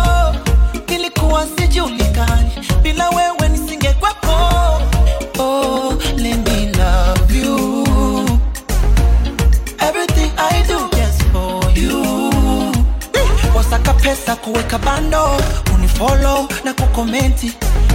[0.88, 2.52] nilikuwa sijulikani
[2.84, 4.32] bila wewe nisingekwepo
[5.40, 5.94] oh,
[11.76, 12.32] you.
[14.02, 15.38] Pesa kuweka bando
[15.76, 17.54] unifolo na kukomenti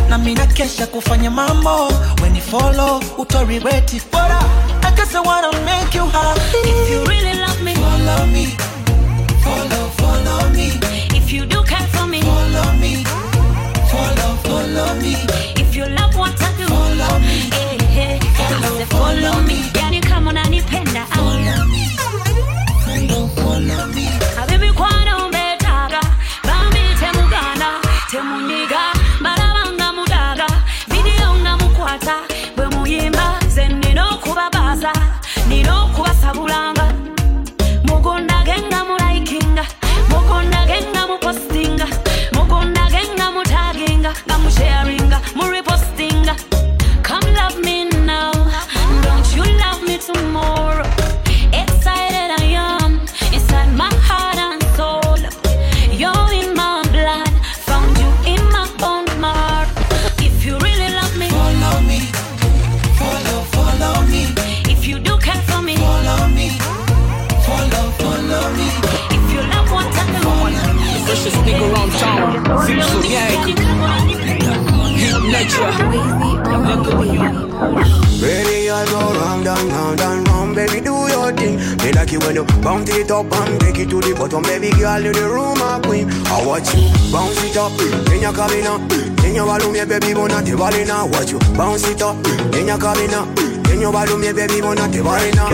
[0.09, 1.93] na mina kesha kufanya mambo.
[2.23, 4.41] Wenifolo utorireti bora
[4.83, 8.47] I guess I wanna make you happy If you really love me, follow me.
[9.45, 10.69] Follow follow me.
[11.17, 13.05] If you do care for me, follow me.
[13.91, 15.17] Follow follow me.
[15.57, 17.51] If you love what I do, follow me.
[17.53, 19.76] Eh, eh, I say follow me.
[82.17, 85.12] It when you bounce it up and take it to the bottom, baby girl, you
[85.12, 86.09] the room a queen.
[86.33, 88.17] I watch you bounce it up, eh.
[88.17, 88.25] in eh.
[88.25, 88.81] your cabina,
[89.25, 91.05] in your volume, yeah, baby, wanna te valina.
[91.11, 92.59] Watch you bounce it up, eh.
[92.59, 93.23] in your cabina,
[93.73, 95.45] in your volume, yeah, baby, wanna te valina.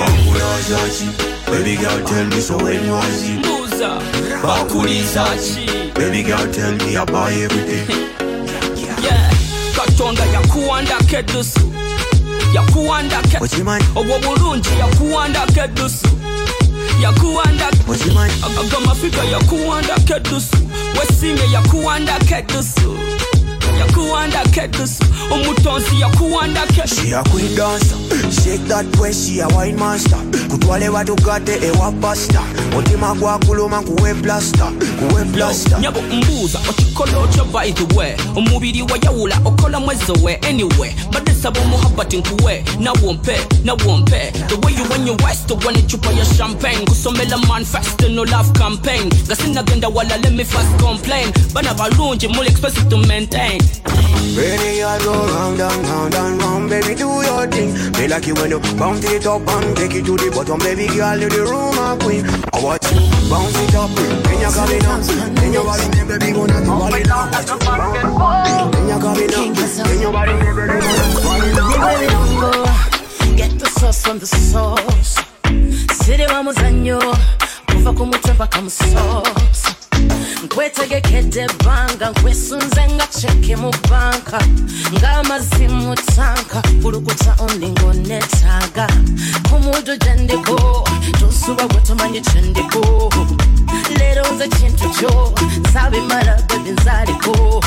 [1.46, 3.44] Baby girl, tell me so when you want it.
[3.44, 4.00] Buza.
[4.42, 5.24] Bakuliza.
[5.94, 7.86] Baby girl, tell me I buy everything.
[9.04, 9.30] Yeah.
[9.76, 11.60] katonda yakuwandako eddusu
[12.54, 13.44] yakuwandako
[13.94, 16.21] obwo bulungi yakuwandako eddusu
[17.02, 17.76] yakuwandako
[18.60, 20.56] agamafiga yakuwandako eddusu
[21.00, 22.96] wesimye yakuwandako eddusu yakuwandako eddusu
[25.30, 27.96] omutonzi yakuwandako She a queen dancer,
[28.30, 30.16] shake that waist, she a wine master.
[30.48, 32.40] Kutwale batugate ewa pasta.
[32.74, 34.72] Mutima gwakuluma kuwe plasta,
[35.08, 35.78] kuwe plasta.
[35.78, 37.12] nyabo mbuuza okikola
[37.74, 44.54] the way omubiri wayawula okola mwezi we anyway badde saba omuhabati nkuwe nawompe nawompe the
[44.66, 46.84] way you when you west wana ecupa ya champagne.
[46.86, 49.10] Kusomela manifest no love campaign.
[49.26, 51.32] Nga sinagenda wala let me first complain.
[51.54, 53.60] Bana balungi muli expensive to maintain
[54.32, 57.72] Baby, I go round and round and round, baby, do your thing.
[58.00, 60.86] Me like it when you bounce it up and take it to the bottom, baby
[60.88, 62.24] girl, you the room a queen.
[62.52, 64.92] I watch you bounce it up, in your cabina,
[65.44, 67.28] in your body, me baby, gonna do all it now.
[67.28, 69.38] Watch you bounce in your cabina,
[69.92, 73.36] in your body, me baby, gonna do all it now.
[73.36, 75.20] Get the sauce from the source.
[76.04, 76.98] Siri wa muzanyo
[77.68, 79.22] kuva ku mutwe mpaka musoso
[80.44, 84.38] nkwetegekedde ebbanga nkwesunze nga ceke mu banka
[84.98, 88.86] ng'amazzi mu tanka kulukuta ondi ng'onetaaga
[89.48, 90.56] ku muddo gye ndiko
[91.20, 92.82] tosuba gwe tomanyi kye ndiko
[93.98, 95.32] leero nze kintu kyo
[95.72, 97.62] sabimala bebi nzaliko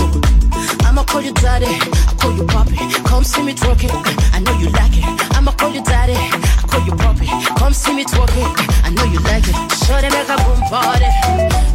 [0.87, 2.77] I'ma call you daddy, I call you papi.
[3.03, 3.91] Come see me twerking,
[4.33, 5.03] I know you like it.
[5.35, 7.27] I'ma call you daddy, I call you papi.
[7.57, 8.47] Come see me twerking,
[8.85, 9.55] I know you like it.
[9.83, 11.09] Show them make a boom party,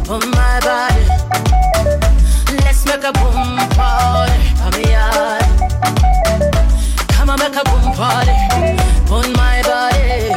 [0.09, 0.90] on my body.
[2.63, 4.85] Let's make a boom party, on me.
[7.13, 8.35] Come on, make a boom party,
[9.11, 10.33] on my body.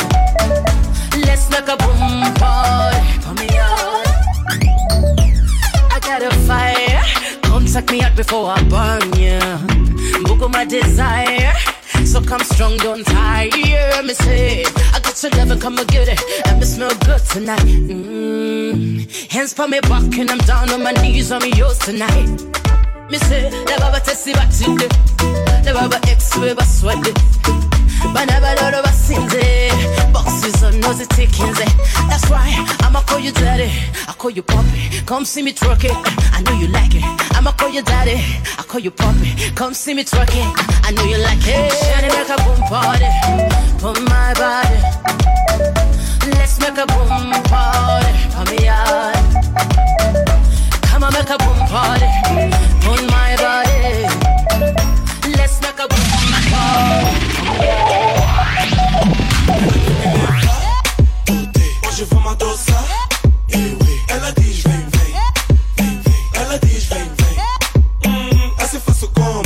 [1.26, 2.98] Let's make a boom party,
[3.28, 3.48] on me.
[5.90, 7.02] I got a fire.
[7.42, 9.40] Come suck me out before I burn you.
[10.24, 11.73] Book my desire.
[12.14, 14.00] So come strong, don't tire.
[14.04, 16.46] Me say, I got your love and come and get it.
[16.46, 17.58] And me smell good tonight.
[17.58, 19.32] Mm.
[19.32, 22.28] Hands for me back and I'm down on my knees on me yours tonight.
[23.10, 24.88] Me say, the baba tesi batinde.
[25.64, 27.73] The baba ex we baswede.
[28.12, 29.54] Banaba lolo basinze.
[31.16, 31.58] Tickings.
[32.08, 33.70] That's why I'ma call you daddy.
[34.08, 35.02] I call you puppy.
[35.06, 35.62] Come see me it.
[35.62, 37.02] I know you like it.
[37.36, 38.22] I'ma call you daddy.
[38.58, 39.34] I call you puppy.
[39.54, 40.12] Come see me it.
[40.14, 41.72] I know you like it.
[41.72, 43.10] Shawty make a boom party.
[43.84, 44.78] On my body.
[46.36, 46.86] Let's make a
[62.04, 62.84] Hoje vamos adoçar.
[64.08, 65.14] Ela diz vem, vem,
[65.76, 66.30] vem, vem.
[66.34, 68.12] Ela diz vem, vem.
[68.12, 69.42] Hum, assim faço como?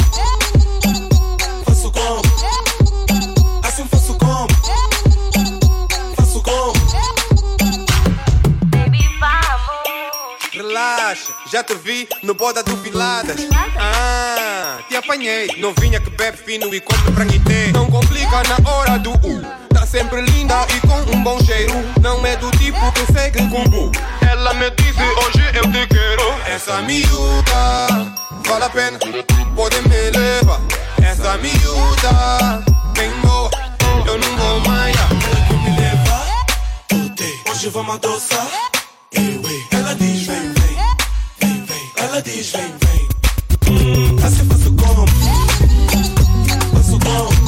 [1.64, 2.22] Faço como?
[3.62, 4.48] Assim faço como?
[6.16, 6.72] Faço como?
[10.52, 11.02] Relax.
[11.02, 11.34] acha?
[11.52, 13.40] Já te vi no boda do Piladas.
[13.78, 15.46] Ah, te apanhei.
[15.58, 17.70] Novinha que bebe fino e come pranguité.
[17.72, 19.42] Não complica na hora do U.
[19.42, 21.72] Tá sempre linda e com um bom cheiro.
[22.00, 23.90] Não é do tipo que segue com bu.
[24.20, 26.28] Ela me disse hoje eu te quero.
[26.46, 28.14] Essa miúda
[28.46, 28.98] vale a pena,
[29.56, 30.60] pode me levar.
[31.02, 32.62] Essa miúda
[32.94, 33.50] bem boa,
[34.06, 34.94] eu não vou mais.
[35.64, 38.46] Me leva, hoje vamos adoçar.
[39.72, 40.76] Ela diz vem, vem,
[41.40, 41.90] vem, vem.
[41.96, 43.08] Ela diz vem, vem.
[43.70, 45.06] Hum, assim faço como?
[46.74, 47.47] Faço como?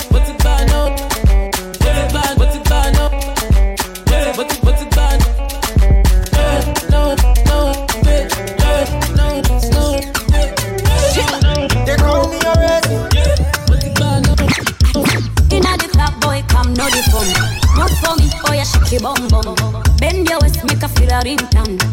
[21.23, 21.90] make a feel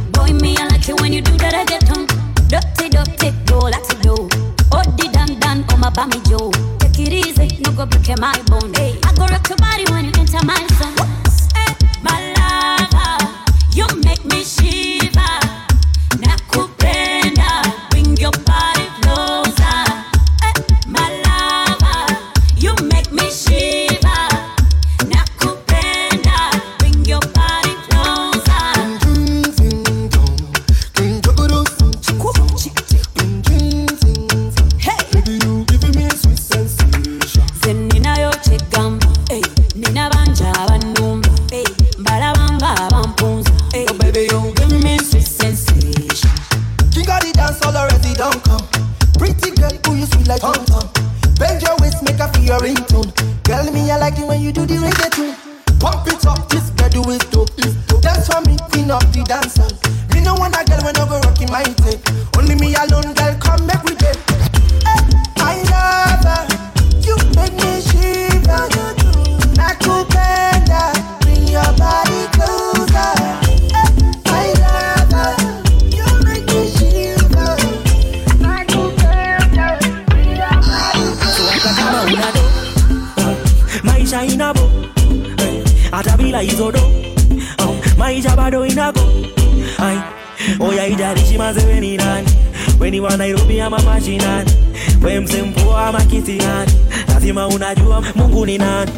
[95.02, 96.72] we msempoa ama kisiani
[97.08, 98.90] lazima unajua mungu ni nani.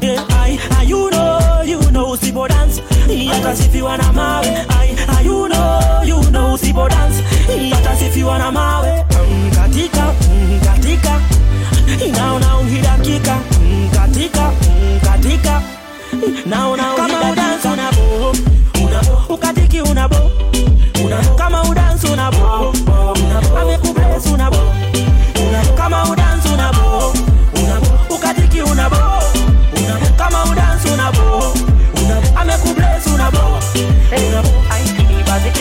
[0.00, 2.82] Yeah, I, I, you know, you know, usipo dance.
[3.32, 4.46] Yatasifiwa na mawe.
[4.68, 7.22] I, I, you know, you know, usipo dance.
[7.70, 9.04] Yatasifiwa na mawe.
[9.30, 11.20] Mm, katika mm, katika
[12.16, 13.36] naona uhidakika.
[13.62, 15.62] Mm, katika mm, katika
[16.46, 18.34] naona kama udansi unabo.
[18.86, 20.16] Unabo ukatiki unabo.
[21.04, 22.89] Unabo kama udansi unabo unabo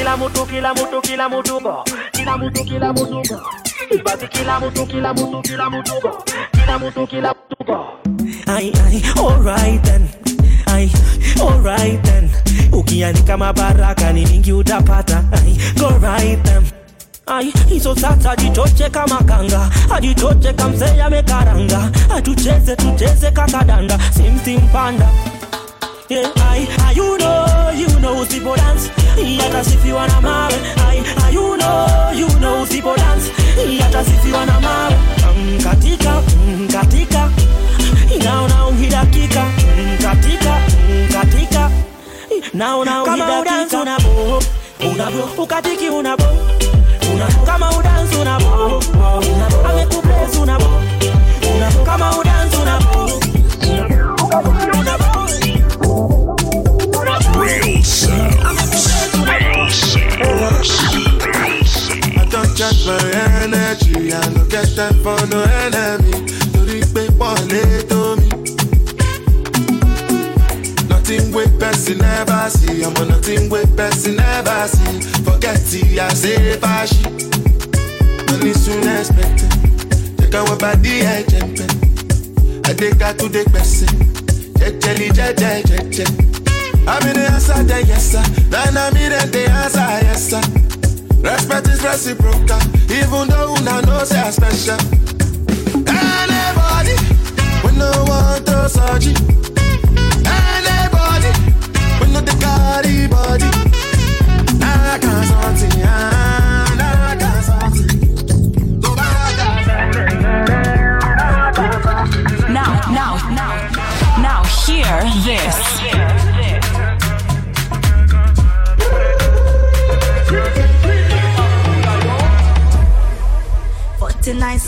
[0.10, 3.42] kila mtu kila mtu kila mtu go kila mtu kila mtu go
[4.04, 7.86] basi kila mtu kila mtu kila mtu go kila mtu kila mtu go
[8.48, 10.08] ai ai alright then.
[10.66, 10.90] Ai
[11.42, 12.30] alright then.
[12.72, 15.24] Ukiandika mabaraka ni mingi utapata.
[15.32, 16.64] Ai go right then.
[17.70, 19.70] Hizo sasa jitoche kama kanga.
[19.96, 21.92] Ajitoche kamzee amekaranga.
[22.16, 25.10] Atucheze tucheze kakadanda simsimpanda
[26.10, 28.90] Yeah, I, I, you know, you know, usipo dance
[29.38, 33.32] yatasifiwa na mawe I, I, you know, you know, usipo dance
[33.80, 34.96] yatasifiwa na mawe
[35.38, 37.30] mm, katika mm, katika
[38.24, 40.58] naona uhidakika mm, katika
[40.90, 41.72] mm, katika
[42.54, 44.44] naona uhidakika unabo
[44.92, 46.24] unabo ukatiki unabo
[47.14, 49.69] unabo kama udansi unabo unabo amekubless
[63.88, 64.14] energy.
[64.14, 66.12] I no get time for no enemy.
[66.54, 68.30] Torí pé pọ̀lẹ́ tó mi.
[70.90, 72.84] Nothing wey person never see.
[72.84, 75.02] I'm on nothing with person never see.
[75.24, 77.04] Forget it, I say fashi.
[78.28, 79.52] Money soon expected.
[80.18, 81.60] Take our body, eh, I jump
[82.70, 83.88] I take her to the person.
[84.60, 86.06] Jejeli, jeje, jeje.
[86.88, 88.24] I'm in the answer, then yes sir.
[88.50, 90.69] Then I'm in the answer, yes sir.
[91.22, 92.60] Respect is reciprocal,
[92.90, 94.80] even though una know say I special.
[95.86, 96.96] Anybody,
[97.64, 99.14] we no want to surgery.
[100.26, 101.32] Anybody,
[102.00, 103.50] we no the carry body.
[104.64, 105.82] I can't something,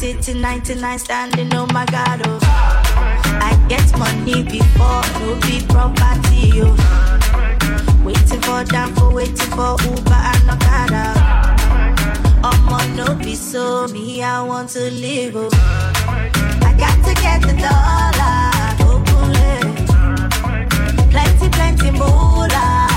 [0.02, 2.40] 49 sitting, 99 standing, oh my god, oh.
[2.44, 6.76] I get money before, no be property, oh.
[8.04, 11.14] Waiting for for waiting for Uber and Okada.
[12.44, 15.50] I'ma no be so me, I want to live, oh.
[16.64, 18.42] I got to get the dollar,
[18.90, 19.04] oh,
[21.12, 22.88] Plenty, plenty moolah,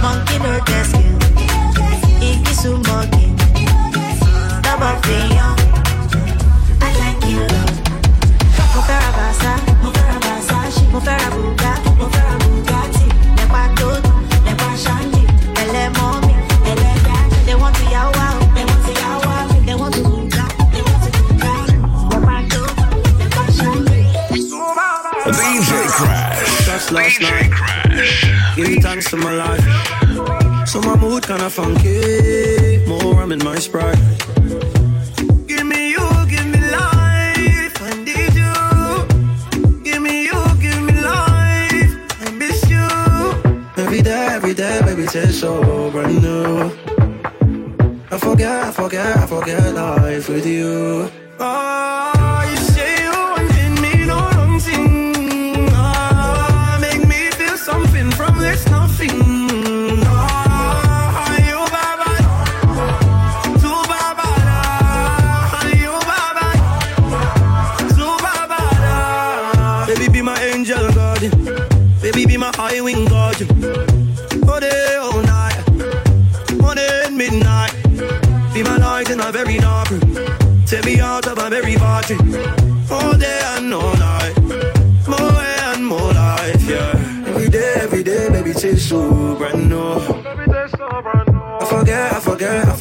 [0.00, 1.18] Monkey no get skill,
[2.18, 3.29] Iggy
[31.50, 32.78] funky.
[32.86, 34.39] More rum in my sprite.
[48.82, 51.10] Forget, I forget, life with you.
[51.38, 52.19] Oh,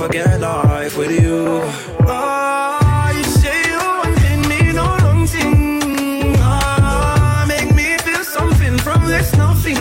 [0.10, 1.62] forget, I life with you.
[2.08, 6.36] Ah, you say you wanted me, no wrong thing.
[6.40, 9.78] Ah, make me feel something from this nothing.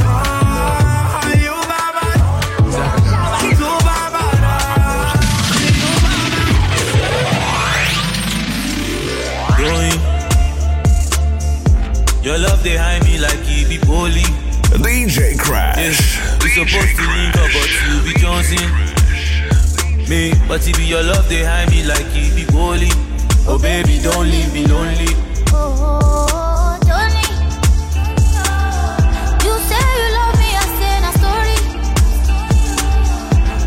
[0.00, 2.06] Ah, you baba,
[3.46, 4.24] you baba,
[9.58, 10.00] Going.
[12.24, 14.26] Your love they hide me like it be bully.
[14.82, 16.18] DJ Crash.
[16.42, 18.87] We supposed to link up, but you be Johnson.
[20.48, 22.90] Me, but it be your love they hide me like it be bully.
[23.46, 25.14] Oh baby, don't leave me lonely.
[25.52, 27.26] Oh, Tony.
[29.44, 31.58] You say you love me, I say na story.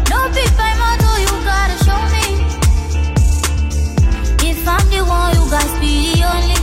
[0.10, 2.26] No big by motto, you gotta show me.
[4.50, 6.60] If I'm the one, you guys be the only.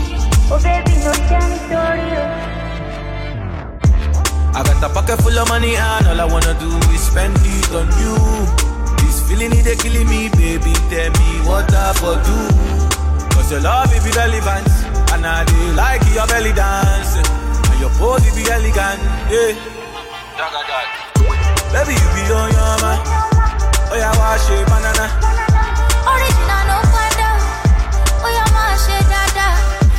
[0.51, 2.07] Oh baby, no tell me story.
[2.19, 2.45] Oh.
[4.55, 7.71] I got a pocket full of money and all I wanna do is spend it
[7.73, 8.58] on you.
[9.29, 10.73] Feeling it they killing me, baby.
[10.89, 12.37] Tell me what I for do.
[13.37, 14.67] Cause your love it be relevant.
[15.13, 17.21] And I do like your belly dance.
[17.21, 19.01] And your pose it be elegant.
[19.29, 19.53] Yeah.
[20.41, 21.09] Daga.
[21.73, 22.99] Baby, you be on your man.
[23.91, 25.07] Oh yeah, wash it, banana.
[26.09, 27.31] Original, no panda.
[28.25, 29.49] Oh, yeah, my shit, dada.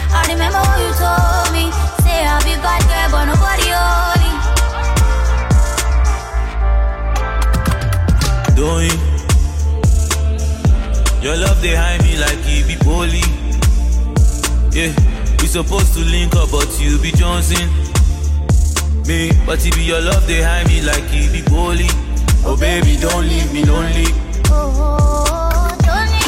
[0.10, 1.70] I remember what you told me.
[2.02, 4.34] Say I'll be bad girl, but nobody holy.
[8.56, 9.09] Doing.
[11.22, 13.22] Your love they hide me like it be bully.
[14.72, 14.94] Yeah,
[15.42, 17.70] we supposed to link up, but you be Johnson.
[19.06, 21.90] Me, but it be your love they hide me like it be bully.
[22.46, 24.08] Oh baby, don't leave me lonely.
[24.48, 26.24] Oh, Tony.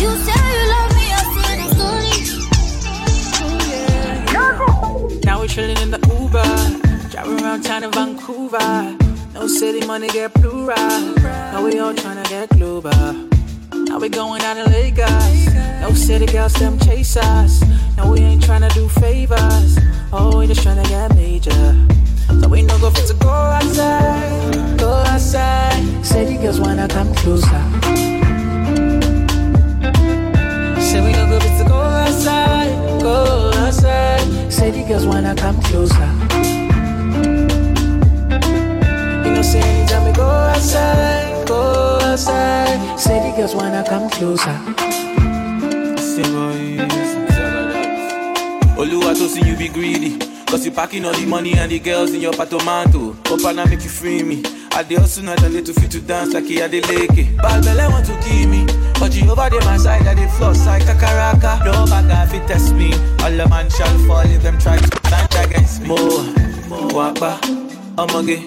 [0.00, 2.14] You say you love me, I say the story.
[5.24, 8.96] Now we're chilling in the Uber, driving around town in Vancouver.
[9.34, 11.14] No city money get plural.
[11.52, 12.90] Now we all tryna get global.
[13.72, 15.46] Now we going out to Lagos.
[15.80, 17.62] No city girls, them chase us.
[17.96, 19.78] No, we ain't tryna do favors.
[20.12, 21.74] Oh, we just tryna get major.
[22.40, 26.04] So we no go fit to go outside, go outside.
[26.04, 27.62] City girls wanna come closer.
[30.80, 34.52] Say we go to go outside, go outside.
[34.52, 36.10] City girls wanna come closer.
[39.24, 41.27] You know, say anytime we go outside,
[43.38, 44.50] girls wanna come closer.
[48.76, 50.18] Oluwa to see you be greedy.
[50.46, 53.14] Cause you packing all the money and the girls in your patomanto.
[53.28, 54.42] Hope I make you free me.
[54.72, 57.36] I dey night and day to fit to dance like he had the lake.
[57.36, 58.66] Bad belly want to kill me.
[58.98, 61.64] But you over there my side, I dey floss like kakaraka.
[61.64, 62.92] No bag fit test me.
[63.22, 65.88] All the man shall fall if them try to stand against me.
[65.88, 67.38] Mo, wapa,
[67.94, 68.42] omoge,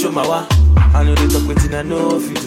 [0.00, 0.44] show my wa.
[0.76, 2.43] I know they talk with I know if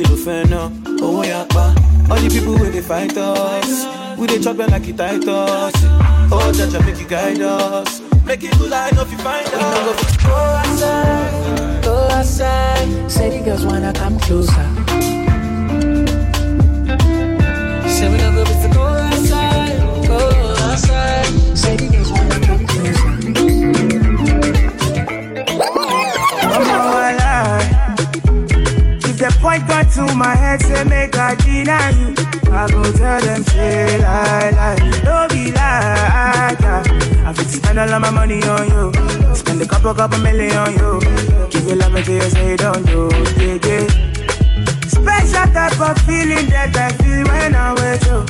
[0.00, 0.16] you do.
[0.16, 0.72] Kilo
[1.02, 1.74] oh yapa.
[2.10, 3.86] All the people where they fight us,
[4.18, 5.74] we they chop them like it tight us.
[6.32, 8.00] Oh, Jaja, make you guide us.
[8.24, 10.16] Make it good, I know if you find us.
[10.16, 13.10] Go outside, go outside.
[13.10, 14.68] City girls wanna come closer.
[17.88, 20.18] Say we no go to go outside, go
[20.66, 21.26] outside.
[21.56, 23.20] City girls wanna come closer.
[29.68, 32.14] Got to my head, say make I deny you.
[32.52, 34.76] I go tell them, say lie, lie.
[35.04, 36.58] Don't be that.
[37.26, 39.34] I fit spend all of my money on you.
[39.34, 41.00] Spend a couple, couple million on you.
[41.50, 43.08] Give you love until you say don't do,
[43.38, 43.86] yeah, yeah.
[44.88, 48.20] Special type of feeling that I feel when I'm with you.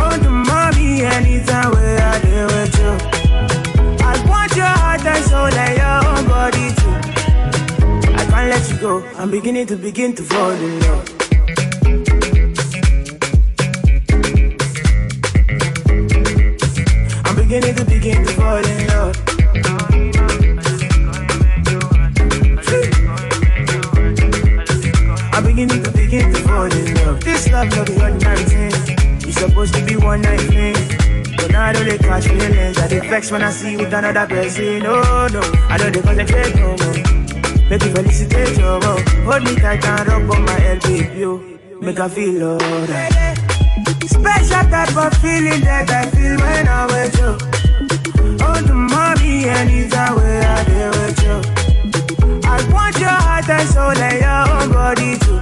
[0.00, 2.92] Oh, the mommy, anytime where I deal with you.
[4.06, 7.17] I want your heart and soul and your own body too.
[8.38, 9.04] Can't let you go.
[9.16, 11.08] I'm beginning to begin to fall in love.
[17.24, 19.16] I'm beginning to begin to fall in love.
[25.34, 27.20] I'm beginning to begin to fall in love.
[27.24, 28.72] This love no be ordinary thing.
[29.26, 30.76] It's supposed to be one night thing.
[31.38, 32.78] But now I know they catch feelings.
[32.78, 34.86] I vexed when I see you with another person.
[34.86, 37.27] Oh no, I know they concentrate no more.
[37.70, 39.02] Make you felicitate your love.
[39.28, 41.18] Hold me tight and rub on my head, baby.
[41.18, 43.38] You make I feel alright.
[44.08, 47.36] Special type of feeling that I feel when I'm with you.
[48.40, 51.36] Oh, the mommy, anytime where I deal with you.
[52.48, 55.38] I want your heart and soul and your own body too.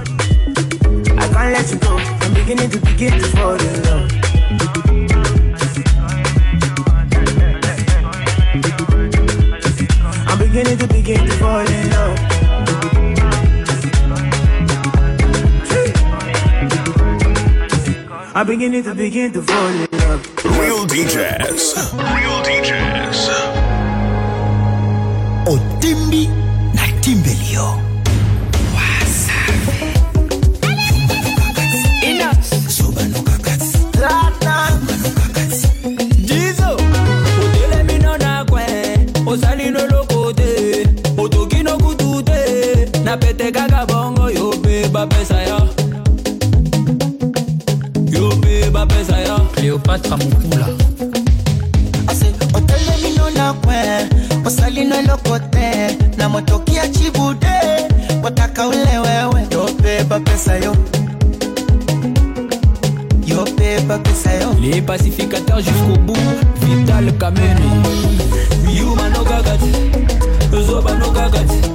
[1.15, 1.97] I can't let you go.
[1.97, 4.26] I'm beginning to begin to fall in love.
[10.57, 12.17] I'm beginning to begin to fall in love.
[18.35, 20.45] I'm beginning to begin to fall in love.
[20.57, 21.93] Real DJs.
[21.93, 23.29] Real DJs.
[25.47, 26.27] otimbi
[26.73, 27.86] na timbelio
[49.87, 50.67] patra mokula
[52.07, 53.75] ase otelemino na kwe
[54.45, 57.57] osalino eloko te na motoki ya chibude
[58.23, 60.75] otaka ule wewe to mpe bapesa yo
[63.27, 63.45] yo.
[63.45, 64.55] Mpe bapesa yo.
[64.61, 66.17] Les pacificateurs jusqu'au bout
[66.61, 67.67] vital kamene
[68.77, 71.66] yuma nokaka te zoba nokaka te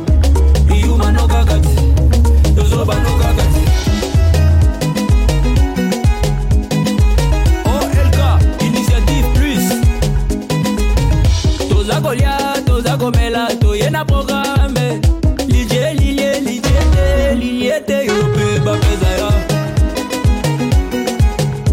[13.02, 15.00] komela, toye na programme.
[15.48, 19.30] Lilie, lilie, lilie te, lilie te, yo pe bapeza ya.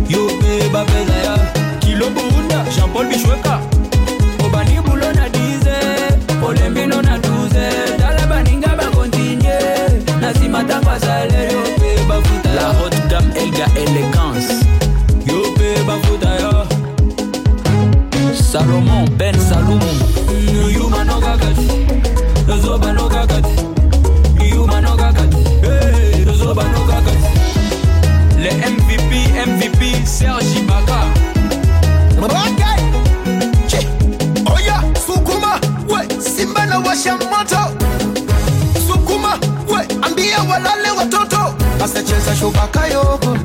[0.09, 1.35] Yo pe bapeza ya.
[1.81, 3.48] Kilo Burunda, Jean-Paul Bishweka.
[42.17, 43.37] Shuka kayoko.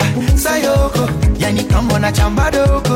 [0.00, 1.08] Ah, sayoko.
[1.38, 2.91] Yani kama na chamba doko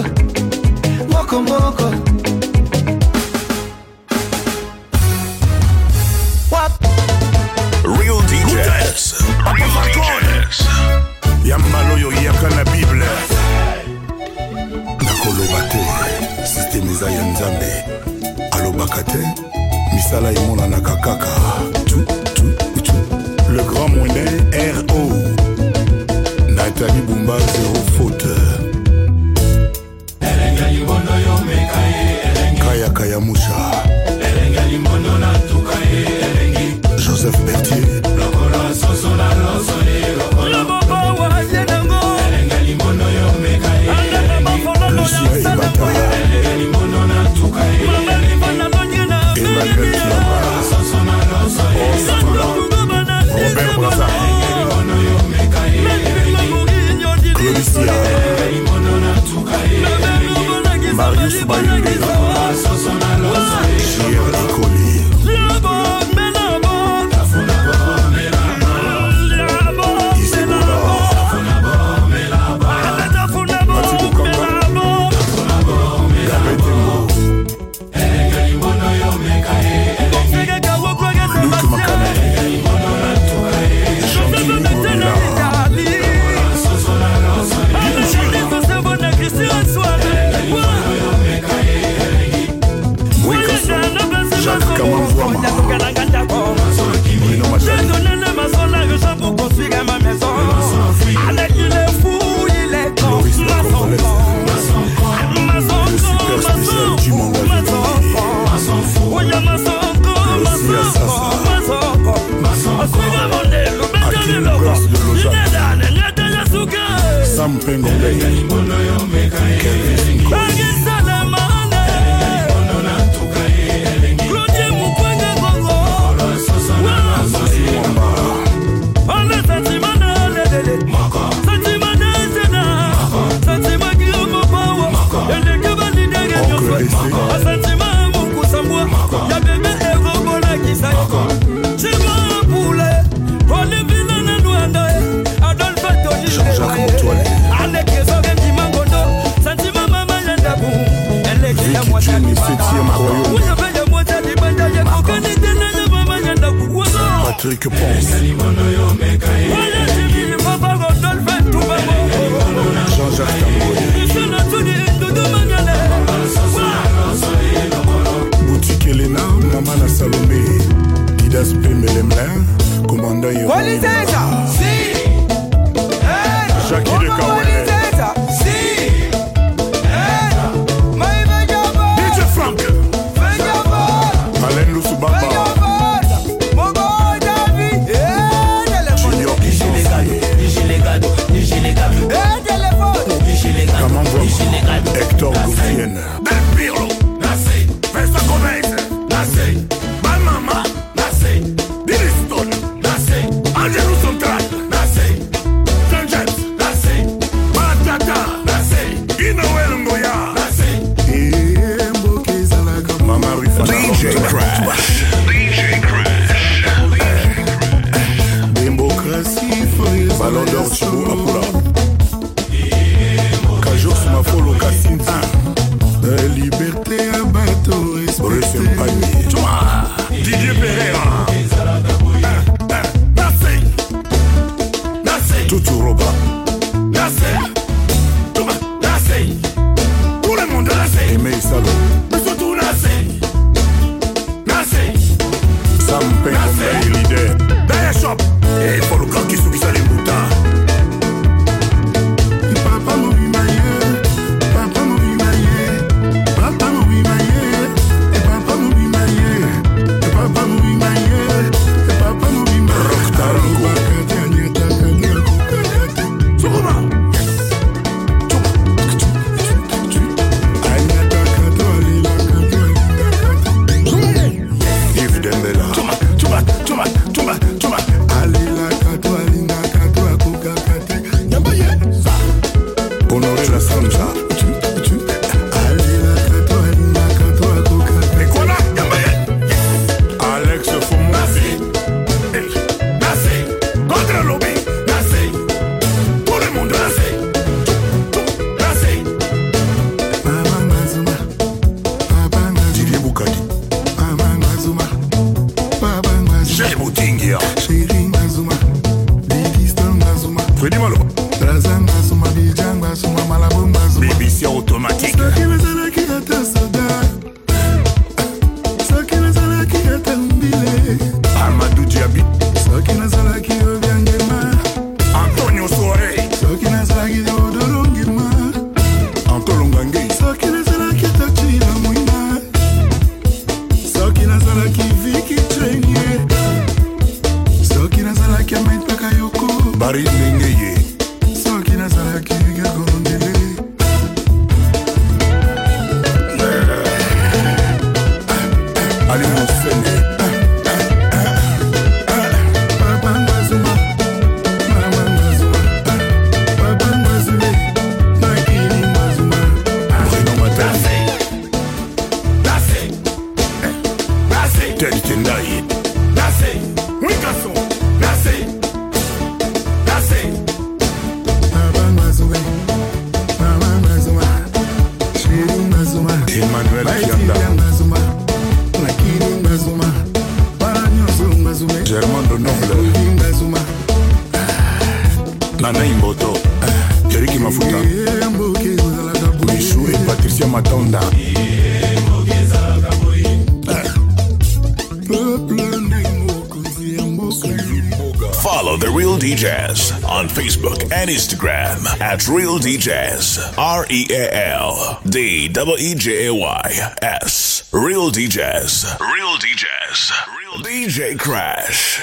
[402.66, 403.56] DJs.
[403.56, 407.70] R E A L D W E J A Y S.
[407.72, 408.98] Real DJs.
[408.98, 410.10] Real DJs.
[410.36, 412.00] Real DJ Crash.